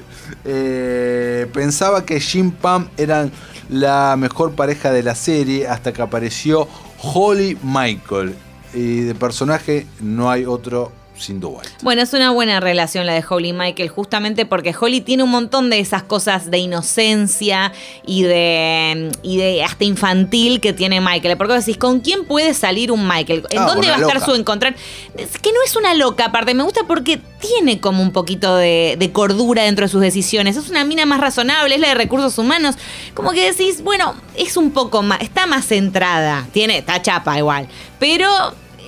Eh, 0.43 1.47
pensaba 1.53 2.05
que 2.05 2.19
Jim 2.19 2.51
Pam 2.51 2.89
eran 2.97 3.31
la 3.69 4.15
mejor 4.17 4.53
pareja 4.53 4.91
de 4.91 5.03
la 5.03 5.15
serie 5.15 5.67
hasta 5.67 5.91
que 5.91 6.01
apareció 6.01 6.67
Holly 7.01 7.57
Michael. 7.63 8.35
Y 8.73 9.01
de 9.01 9.15
personaje 9.15 9.87
no 10.01 10.29
hay 10.29 10.45
otro 10.45 10.91
sin 11.17 11.39
Dwight. 11.39 11.67
Bueno, 11.81 12.01
es 12.01 12.13
una 12.13 12.31
buena 12.31 12.59
relación 12.59 13.05
la 13.05 13.13
de 13.13 13.23
Holly 13.27 13.49
y 13.49 13.53
Michael, 13.53 13.89
justamente 13.89 14.45
porque 14.45 14.75
Holly 14.79 15.01
tiene 15.01 15.23
un 15.23 15.31
montón 15.31 15.69
de 15.69 15.79
esas 15.79 16.03
cosas 16.03 16.51
de 16.51 16.57
inocencia 16.57 17.71
y 18.05 18.23
de, 18.23 19.11
y 19.23 19.37
de 19.37 19.63
hasta 19.63 19.83
infantil 19.83 20.59
que 20.61 20.73
tiene 20.73 21.01
Michael. 21.01 21.37
Porque 21.37 21.53
decís, 21.53 21.77
¿con 21.77 21.99
quién 22.01 22.25
puede 22.25 22.53
salir 22.53 22.91
un 22.91 23.07
Michael? 23.07 23.45
¿En 23.49 23.59
Ah, 23.61 23.65
dónde 23.65 23.87
va 23.87 23.95
a 23.95 23.99
estar 23.99 24.15
loca. 24.15 24.25
su 24.25 24.35
encontrar? 24.35 24.75
Es 25.17 25.37
que 25.37 25.51
no 25.51 25.59
es 25.65 25.75
una 25.75 25.93
loca, 25.93 26.25
aparte, 26.25 26.53
me 26.53 26.63
gusta 26.63 26.81
porque 26.87 27.19
tiene 27.39 27.79
como 27.79 28.01
un 28.01 28.11
poquito 28.11 28.55
de, 28.57 28.95
de 28.97 29.11
cordura 29.11 29.63
dentro 29.63 29.85
de 29.85 29.89
sus 29.89 30.01
decisiones. 30.01 30.57
Es 30.57 30.69
una 30.69 30.83
mina 30.83 31.05
más 31.05 31.19
razonable, 31.19 31.75
es 31.75 31.81
la 31.81 31.89
de 31.89 31.95
recursos 31.95 32.37
humanos. 32.37 32.75
Como 33.13 33.31
que 33.31 33.51
decís, 33.51 33.81
bueno, 33.83 34.15
es 34.35 34.57
un 34.57 34.71
poco 34.71 35.01
más, 35.01 35.21
está 35.21 35.45
más 35.47 35.65
centrada, 35.65 36.47
tiene, 36.51 36.77
está 36.79 37.01
chapa 37.01 37.37
igual, 37.37 37.67
pero 37.99 38.27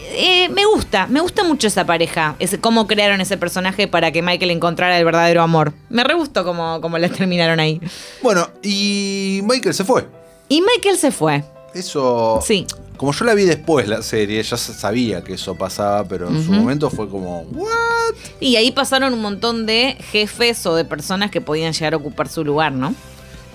eh, 0.09 0.49
me 0.49 0.65
gusta, 0.65 1.07
me 1.07 1.19
gusta 1.21 1.43
mucho 1.43 1.67
esa 1.67 1.85
pareja, 1.85 2.35
ese, 2.39 2.59
cómo 2.59 2.87
crearon 2.87 3.21
ese 3.21 3.37
personaje 3.37 3.87
para 3.87 4.11
que 4.11 4.21
Michael 4.21 4.51
encontrara 4.51 4.97
el 4.97 5.05
verdadero 5.05 5.41
amor. 5.41 5.73
Me 5.89 6.03
re 6.03 6.13
gustó 6.13 6.43
cómo, 6.43 6.79
cómo 6.81 6.97
la 6.97 7.09
terminaron 7.09 7.59
ahí. 7.59 7.81
Bueno, 8.21 8.49
y 8.61 9.41
Michael 9.43 9.73
se 9.75 9.83
fue. 9.83 10.07
Y 10.49 10.61
Michael 10.61 10.97
se 10.97 11.11
fue. 11.11 11.43
Eso. 11.73 12.39
Sí. 12.45 12.65
Como 12.95 13.11
yo 13.11 13.25
la 13.25 13.35
vi 13.35 13.43
después 13.43 13.87
la 13.87 14.01
serie, 14.01 14.41
ya 14.41 14.57
sabía 14.57 15.23
que 15.23 15.33
eso 15.33 15.53
pasaba, 15.53 16.03
pero 16.07 16.29
en 16.29 16.43
su 16.43 16.51
momento 16.51 16.89
fue 16.89 17.07
como, 17.07 17.41
¿what? 17.51 18.15
Y 18.39 18.55
ahí 18.55 18.71
pasaron 18.71 19.13
un 19.13 19.21
montón 19.21 19.67
de 19.67 19.95
jefes 20.11 20.65
o 20.65 20.73
de 20.75 20.83
personas 20.83 21.29
que 21.29 21.39
podían 21.39 21.73
llegar 21.73 21.93
a 21.93 21.97
ocupar 21.97 22.27
su 22.27 22.43
lugar, 22.43 22.71
¿no? 22.71 22.95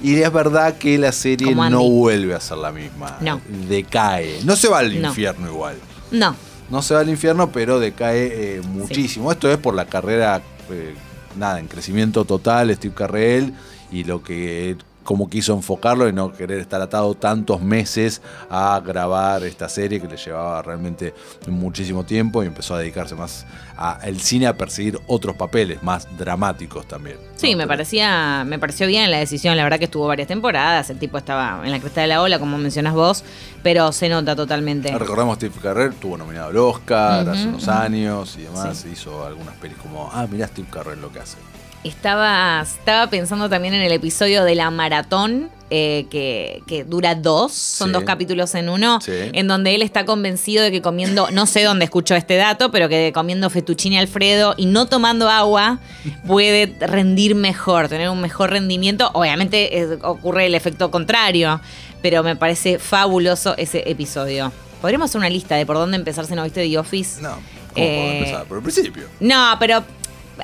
Y 0.00 0.14
es 0.20 0.32
verdad 0.32 0.76
que 0.78 0.96
la 0.98 1.10
serie 1.10 1.48
Como 1.48 1.68
no 1.70 1.82
vuelve 1.82 2.34
a 2.34 2.40
ser 2.40 2.58
la 2.58 2.70
misma. 2.70 3.16
No. 3.20 3.40
Decae. 3.68 4.40
No 4.44 4.54
se 4.54 4.68
va 4.68 4.78
al 4.78 5.00
No. 5.02 5.08
infierno 5.08 5.48
igual. 5.48 5.76
No. 6.12 6.36
No 6.70 6.80
se 6.82 6.94
va 6.94 7.00
al 7.00 7.08
infierno, 7.08 7.50
pero 7.50 7.80
decae 7.80 8.56
eh, 8.56 8.62
muchísimo. 8.62 9.32
Esto 9.32 9.50
es 9.50 9.58
por 9.58 9.74
la 9.74 9.86
carrera, 9.86 10.40
eh, 10.70 10.94
nada, 11.36 11.58
en 11.58 11.66
crecimiento 11.66 12.24
total, 12.24 12.74
Steve 12.74 12.94
Carrell, 12.94 13.52
y 13.90 14.04
lo 14.04 14.22
que 14.22 14.76
como 15.04 15.28
quiso 15.28 15.54
enfocarlo 15.54 16.08
y 16.08 16.12
no 16.12 16.32
querer 16.32 16.60
estar 16.60 16.80
atado 16.80 17.14
tantos 17.14 17.60
meses 17.60 18.22
a 18.50 18.80
grabar 18.84 19.44
esta 19.44 19.68
serie 19.68 20.00
que 20.00 20.08
le 20.08 20.16
llevaba 20.16 20.62
realmente 20.62 21.14
muchísimo 21.46 22.04
tiempo 22.04 22.42
y 22.42 22.46
empezó 22.46 22.74
a 22.74 22.78
dedicarse 22.78 23.14
más 23.14 23.46
al 23.76 24.20
cine 24.20 24.46
a 24.46 24.56
perseguir 24.56 25.00
otros 25.06 25.34
papeles 25.36 25.82
más 25.82 26.06
dramáticos 26.16 26.86
también. 26.86 27.16
Sí, 27.36 27.56
me 27.56 27.66
parecía, 27.66 28.44
me 28.46 28.58
pareció 28.58 28.86
bien 28.86 29.10
la 29.10 29.18
decisión. 29.18 29.56
La 29.56 29.64
verdad 29.64 29.78
que 29.78 29.86
estuvo 29.86 30.06
varias 30.06 30.28
temporadas. 30.28 30.88
El 30.90 30.98
tipo 30.98 31.18
estaba 31.18 31.60
en 31.64 31.70
la 31.70 31.80
cresta 31.80 32.02
de 32.02 32.06
la 32.06 32.22
ola, 32.22 32.38
como 32.38 32.58
mencionás 32.58 32.94
vos, 32.94 33.24
pero 33.62 33.90
se 33.92 34.08
nota 34.08 34.36
totalmente. 34.36 34.96
Recordamos 34.96 35.36
Steve 35.36 35.54
Carrell, 35.60 35.92
estuvo 35.92 36.16
nominado 36.16 36.50
al 36.50 36.56
Oscar 36.56 37.28
hace 37.28 37.48
unos 37.48 37.66
años 37.68 38.36
y 38.38 38.42
demás, 38.42 38.84
hizo 38.90 39.26
algunas 39.26 39.56
pelis 39.56 39.76
como, 39.78 40.08
ah, 40.12 40.26
mirá 40.30 40.46
Steve 40.46 40.68
Carrell 40.70 41.00
lo 41.00 41.10
que 41.10 41.20
hace. 41.20 41.38
Estaba, 41.84 42.62
estaba 42.62 43.08
pensando 43.10 43.48
también 43.48 43.74
en 43.74 43.82
el 43.82 43.90
episodio 43.90 44.44
de 44.44 44.54
la 44.54 44.70
maratón, 44.70 45.50
eh, 45.68 46.06
que, 46.10 46.62
que 46.68 46.84
dura 46.84 47.16
dos, 47.16 47.52
son 47.52 47.88
Sí. 47.88 47.92
dos 47.94 48.04
capítulos 48.04 48.54
en 48.54 48.68
uno, 48.68 49.00
Sí. 49.00 49.10
en 49.32 49.48
donde 49.48 49.74
él 49.74 49.82
está 49.82 50.04
convencido 50.04 50.62
de 50.62 50.70
que 50.70 50.80
comiendo, 50.80 51.30
no 51.32 51.44
sé 51.46 51.64
dónde 51.64 51.84
escuchó 51.86 52.14
este 52.14 52.36
dato, 52.36 52.70
pero 52.70 52.88
que 52.88 53.10
comiendo 53.12 53.50
fettuccine 53.50 53.98
Alfredo 53.98 54.54
y 54.56 54.66
no 54.66 54.86
tomando 54.86 55.28
agua 55.28 55.80
puede 56.26 56.72
rendir 56.80 57.34
mejor, 57.34 57.88
tener 57.88 58.10
un 58.10 58.20
mejor 58.20 58.50
rendimiento. 58.50 59.10
Obviamente 59.14 59.88
ocurre 60.02 60.46
el 60.46 60.54
efecto 60.54 60.90
contrario, 60.92 61.60
pero 62.00 62.22
me 62.22 62.36
parece 62.36 62.78
fabuloso 62.78 63.54
ese 63.56 63.82
episodio. 63.90 64.52
Podríamos 64.80 65.10
hacer 65.10 65.18
una 65.18 65.30
lista 65.30 65.56
de 65.56 65.66
por 65.66 65.76
dónde 65.76 65.96
empezar 65.96 66.26
si 66.26 66.34
no 66.36 66.44
viste 66.44 66.64
The 66.68 66.78
Office. 66.78 67.20
No, 67.22 67.30
¿cómo 67.30 67.40
Eh, 67.76 67.96
puedo 67.98 68.12
empezar? 68.18 68.44
Por 68.44 68.56
el 68.58 68.62
principio. 68.62 69.04
No, 69.20 69.56
pero 69.58 69.82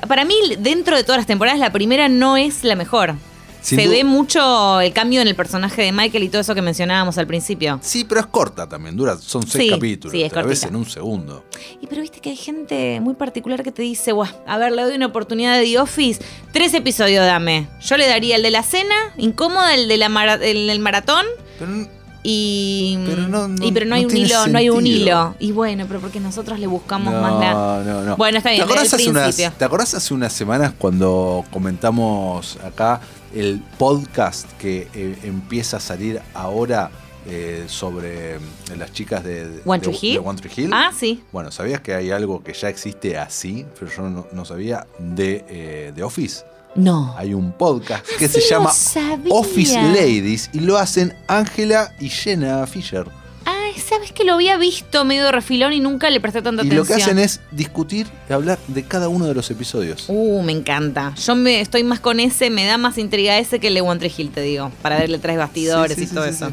para 0.07 0.25
mí, 0.25 0.35
dentro 0.59 0.95
de 0.95 1.03
todas 1.03 1.17
las 1.19 1.27
temporadas, 1.27 1.59
la 1.59 1.71
primera 1.71 2.09
no 2.09 2.37
es 2.37 2.63
la 2.63 2.75
mejor. 2.75 3.15
Sin 3.61 3.77
Se 3.77 3.85
duda. 3.87 3.97
ve 3.97 4.03
mucho 4.05 4.79
el 4.79 4.93
cambio 4.93 5.19
en 5.19 5.27
el 5.27 5.35
personaje 5.35 5.81
de 5.81 5.91
Michael 5.91 6.23
y 6.23 6.29
todo 6.29 6.39
eso 6.39 6.55
que 6.55 6.61
mencionábamos 6.61 7.17
al 7.17 7.27
principio. 7.27 7.77
Sí, 7.83 8.05
pero 8.05 8.21
es 8.21 8.27
corta 8.27 8.69
también, 8.69 8.95
dura, 8.95 9.17
son 9.17 9.45
seis 9.45 9.65
Sí, 9.65 9.69
capítulos, 9.69 10.11
sí, 10.13 10.23
es 10.23 10.31
ves 10.33 10.43
cortita. 10.43 10.67
en 10.69 10.75
un 10.77 10.85
segundo. 10.85 11.43
Y 11.81 11.87
pero 11.87 12.01
viste 12.01 12.21
que 12.21 12.29
hay 12.29 12.37
gente 12.37 13.01
muy 13.01 13.15
particular 13.15 13.61
que 13.61 13.73
te 13.73 13.81
dice, 13.81 14.13
Buah, 14.13 14.29
a 14.47 14.57
ver, 14.57 14.71
le 14.71 14.83
doy 14.83 14.95
una 14.95 15.07
oportunidad 15.07 15.57
de 15.57 15.65
The 15.65 15.77
Office, 15.79 16.21
tres 16.53 16.73
episodios 16.73 17.25
dame. 17.25 17.67
Yo 17.81 17.97
le 17.97 18.07
daría 18.07 18.37
el 18.37 18.43
de 18.43 18.51
la 18.51 18.63
cena, 18.63 18.95
incómoda, 19.17 19.73
el 19.75 19.89
de 19.89 19.97
la 19.97 20.07
mara- 20.07 20.35
el 20.41 20.67
del 20.67 20.79
maratón 20.79 21.25
Pero 21.59 21.85
y 22.23 22.97
Pero 23.05 23.27
no- 23.27 23.47
no- 23.47 23.65
y 23.65 23.71
pero 23.71 23.85
no 23.85 23.95
hay 23.95 24.05
un 24.05 24.15
hilo, 24.17 24.47
no 24.47 24.57
hay 24.57 24.69
un 24.69 24.85
hilo. 24.85 25.35
Y 25.39 25.51
bueno, 25.51 25.85
pero 25.87 25.99
porque 26.01 26.19
nosotros 26.19 26.59
le 26.59 26.67
buscamos 26.67 27.13
no, 27.13 27.21
más 27.21 27.39
la 27.39 27.83
no, 27.85 28.03
no. 28.03 28.17
Bueno, 28.17 28.37
está 28.39 28.49
bien, 28.51 28.61
¿Te 28.61 28.65
acordás, 28.65 28.93
hace 28.93 29.09
unas. 29.09 29.35
¿Te 29.35 29.65
acordás 29.65 29.93
hace 29.93 30.13
unas 30.13 30.33
semanas 30.33 30.73
cuando 30.77 31.45
comentamos 31.51 32.57
acá 32.63 32.99
el 33.33 33.61
podcast 33.77 34.51
que 34.57 34.87
eh, 34.93 35.17
empieza 35.23 35.77
a 35.77 35.79
salir 35.79 36.19
ahora 36.33 36.89
eh, 37.27 37.65
sobre 37.67 38.35
eh, 38.35 38.39
las 38.77 38.91
chicas 38.91 39.23
de, 39.23 39.47
de- 39.47 39.61
One 39.65 39.79
de- 39.79 39.97
Hill? 40.01 40.13
de 40.13 40.19
One 40.19 40.41
Tree 40.41 40.51
Hill? 40.65 40.71
Ah, 40.73 40.91
sí. 40.97 41.23
Bueno, 41.31 41.51
¿sabías 41.51 41.79
que 41.81 41.93
hay 41.93 42.11
algo 42.11 42.43
que 42.43 42.53
ya 42.53 42.69
existe 42.69 43.17
así? 43.17 43.65
Pero 43.79 43.91
yo 43.95 44.09
no, 44.09 44.27
no 44.31 44.45
sabía 44.45 44.87
de, 44.97 45.91
de 45.95 46.03
Office. 46.03 46.43
No. 46.75 47.13
Hay 47.17 47.33
un 47.33 47.51
podcast 47.51 48.05
que 48.17 48.27
se 48.27 48.41
llama 48.41 48.71
sabía. 48.71 49.33
Office 49.33 49.75
Ladies 49.75 50.49
y 50.53 50.59
lo 50.59 50.77
hacen 50.77 51.13
Ángela 51.27 51.93
y 51.99 52.09
Jenna 52.09 52.65
Fisher. 52.67 53.05
Ay, 53.45 53.73
sabes 53.79 54.11
que 54.11 54.23
lo 54.23 54.33
había 54.35 54.57
visto 54.57 55.03
medio 55.05 55.25
de 55.25 55.31
refilón 55.31 55.73
y 55.73 55.79
nunca 55.79 56.09
le 56.09 56.19
presté 56.21 56.41
tanta 56.41 56.63
Y 56.63 56.67
atención. 56.67 56.77
lo 56.77 56.85
que 56.85 57.01
hacen 57.01 57.19
es 57.19 57.39
discutir 57.51 58.07
y 58.29 58.33
hablar 58.33 58.59
de 58.67 58.83
cada 58.83 59.09
uno 59.09 59.25
de 59.25 59.33
los 59.33 59.49
episodios. 59.49 60.05
Uh, 60.07 60.41
me 60.43 60.51
encanta. 60.51 61.13
Yo 61.15 61.35
me 61.35 61.59
estoy 61.61 61.83
más 61.83 61.99
con 61.99 62.19
ese, 62.19 62.49
me 62.49 62.65
da 62.65 62.77
más 62.77 62.97
intriga 62.97 63.37
ese 63.39 63.59
que 63.59 63.67
el 63.69 63.73
de 63.73 63.81
One 63.81 63.99
Tree 63.99 64.13
Hill, 64.15 64.31
te 64.31 64.41
digo, 64.41 64.71
para 64.81 64.97
verle 64.99 65.17
tres 65.17 65.37
bastidores 65.37 65.95
Sí, 65.95 66.01
sí, 66.01 66.05
y 66.05 66.07
sí, 66.09 66.15
todo 66.15 66.25
eso. 66.25 66.51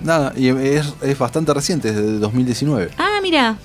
Nada, 0.00 0.32
y 0.36 0.48
es, 0.48 0.84
es 1.00 1.16
bastante 1.18 1.54
reciente, 1.54 1.88
es 1.90 1.94
de 1.96 2.18
2019. 2.18 2.90
Ah, 2.98 3.20
mira. 3.22 3.56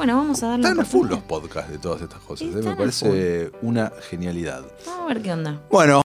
Bueno, 0.00 0.16
vamos 0.16 0.42
a 0.42 0.46
darle 0.46 0.66
Están 0.66 0.86
full 0.86 1.08
los 1.10 1.18
podcasts 1.18 1.70
de 1.70 1.76
todas 1.76 2.00
estas 2.00 2.20
cosas. 2.20 2.48
¿eh? 2.48 2.62
Me 2.62 2.74
parece 2.74 3.52
una 3.60 3.92
genialidad. 4.08 4.62
Vamos 4.86 5.02
a 5.02 5.12
ver 5.12 5.20
qué 5.20 5.30
onda. 5.30 5.60
Bueno, 5.70 5.98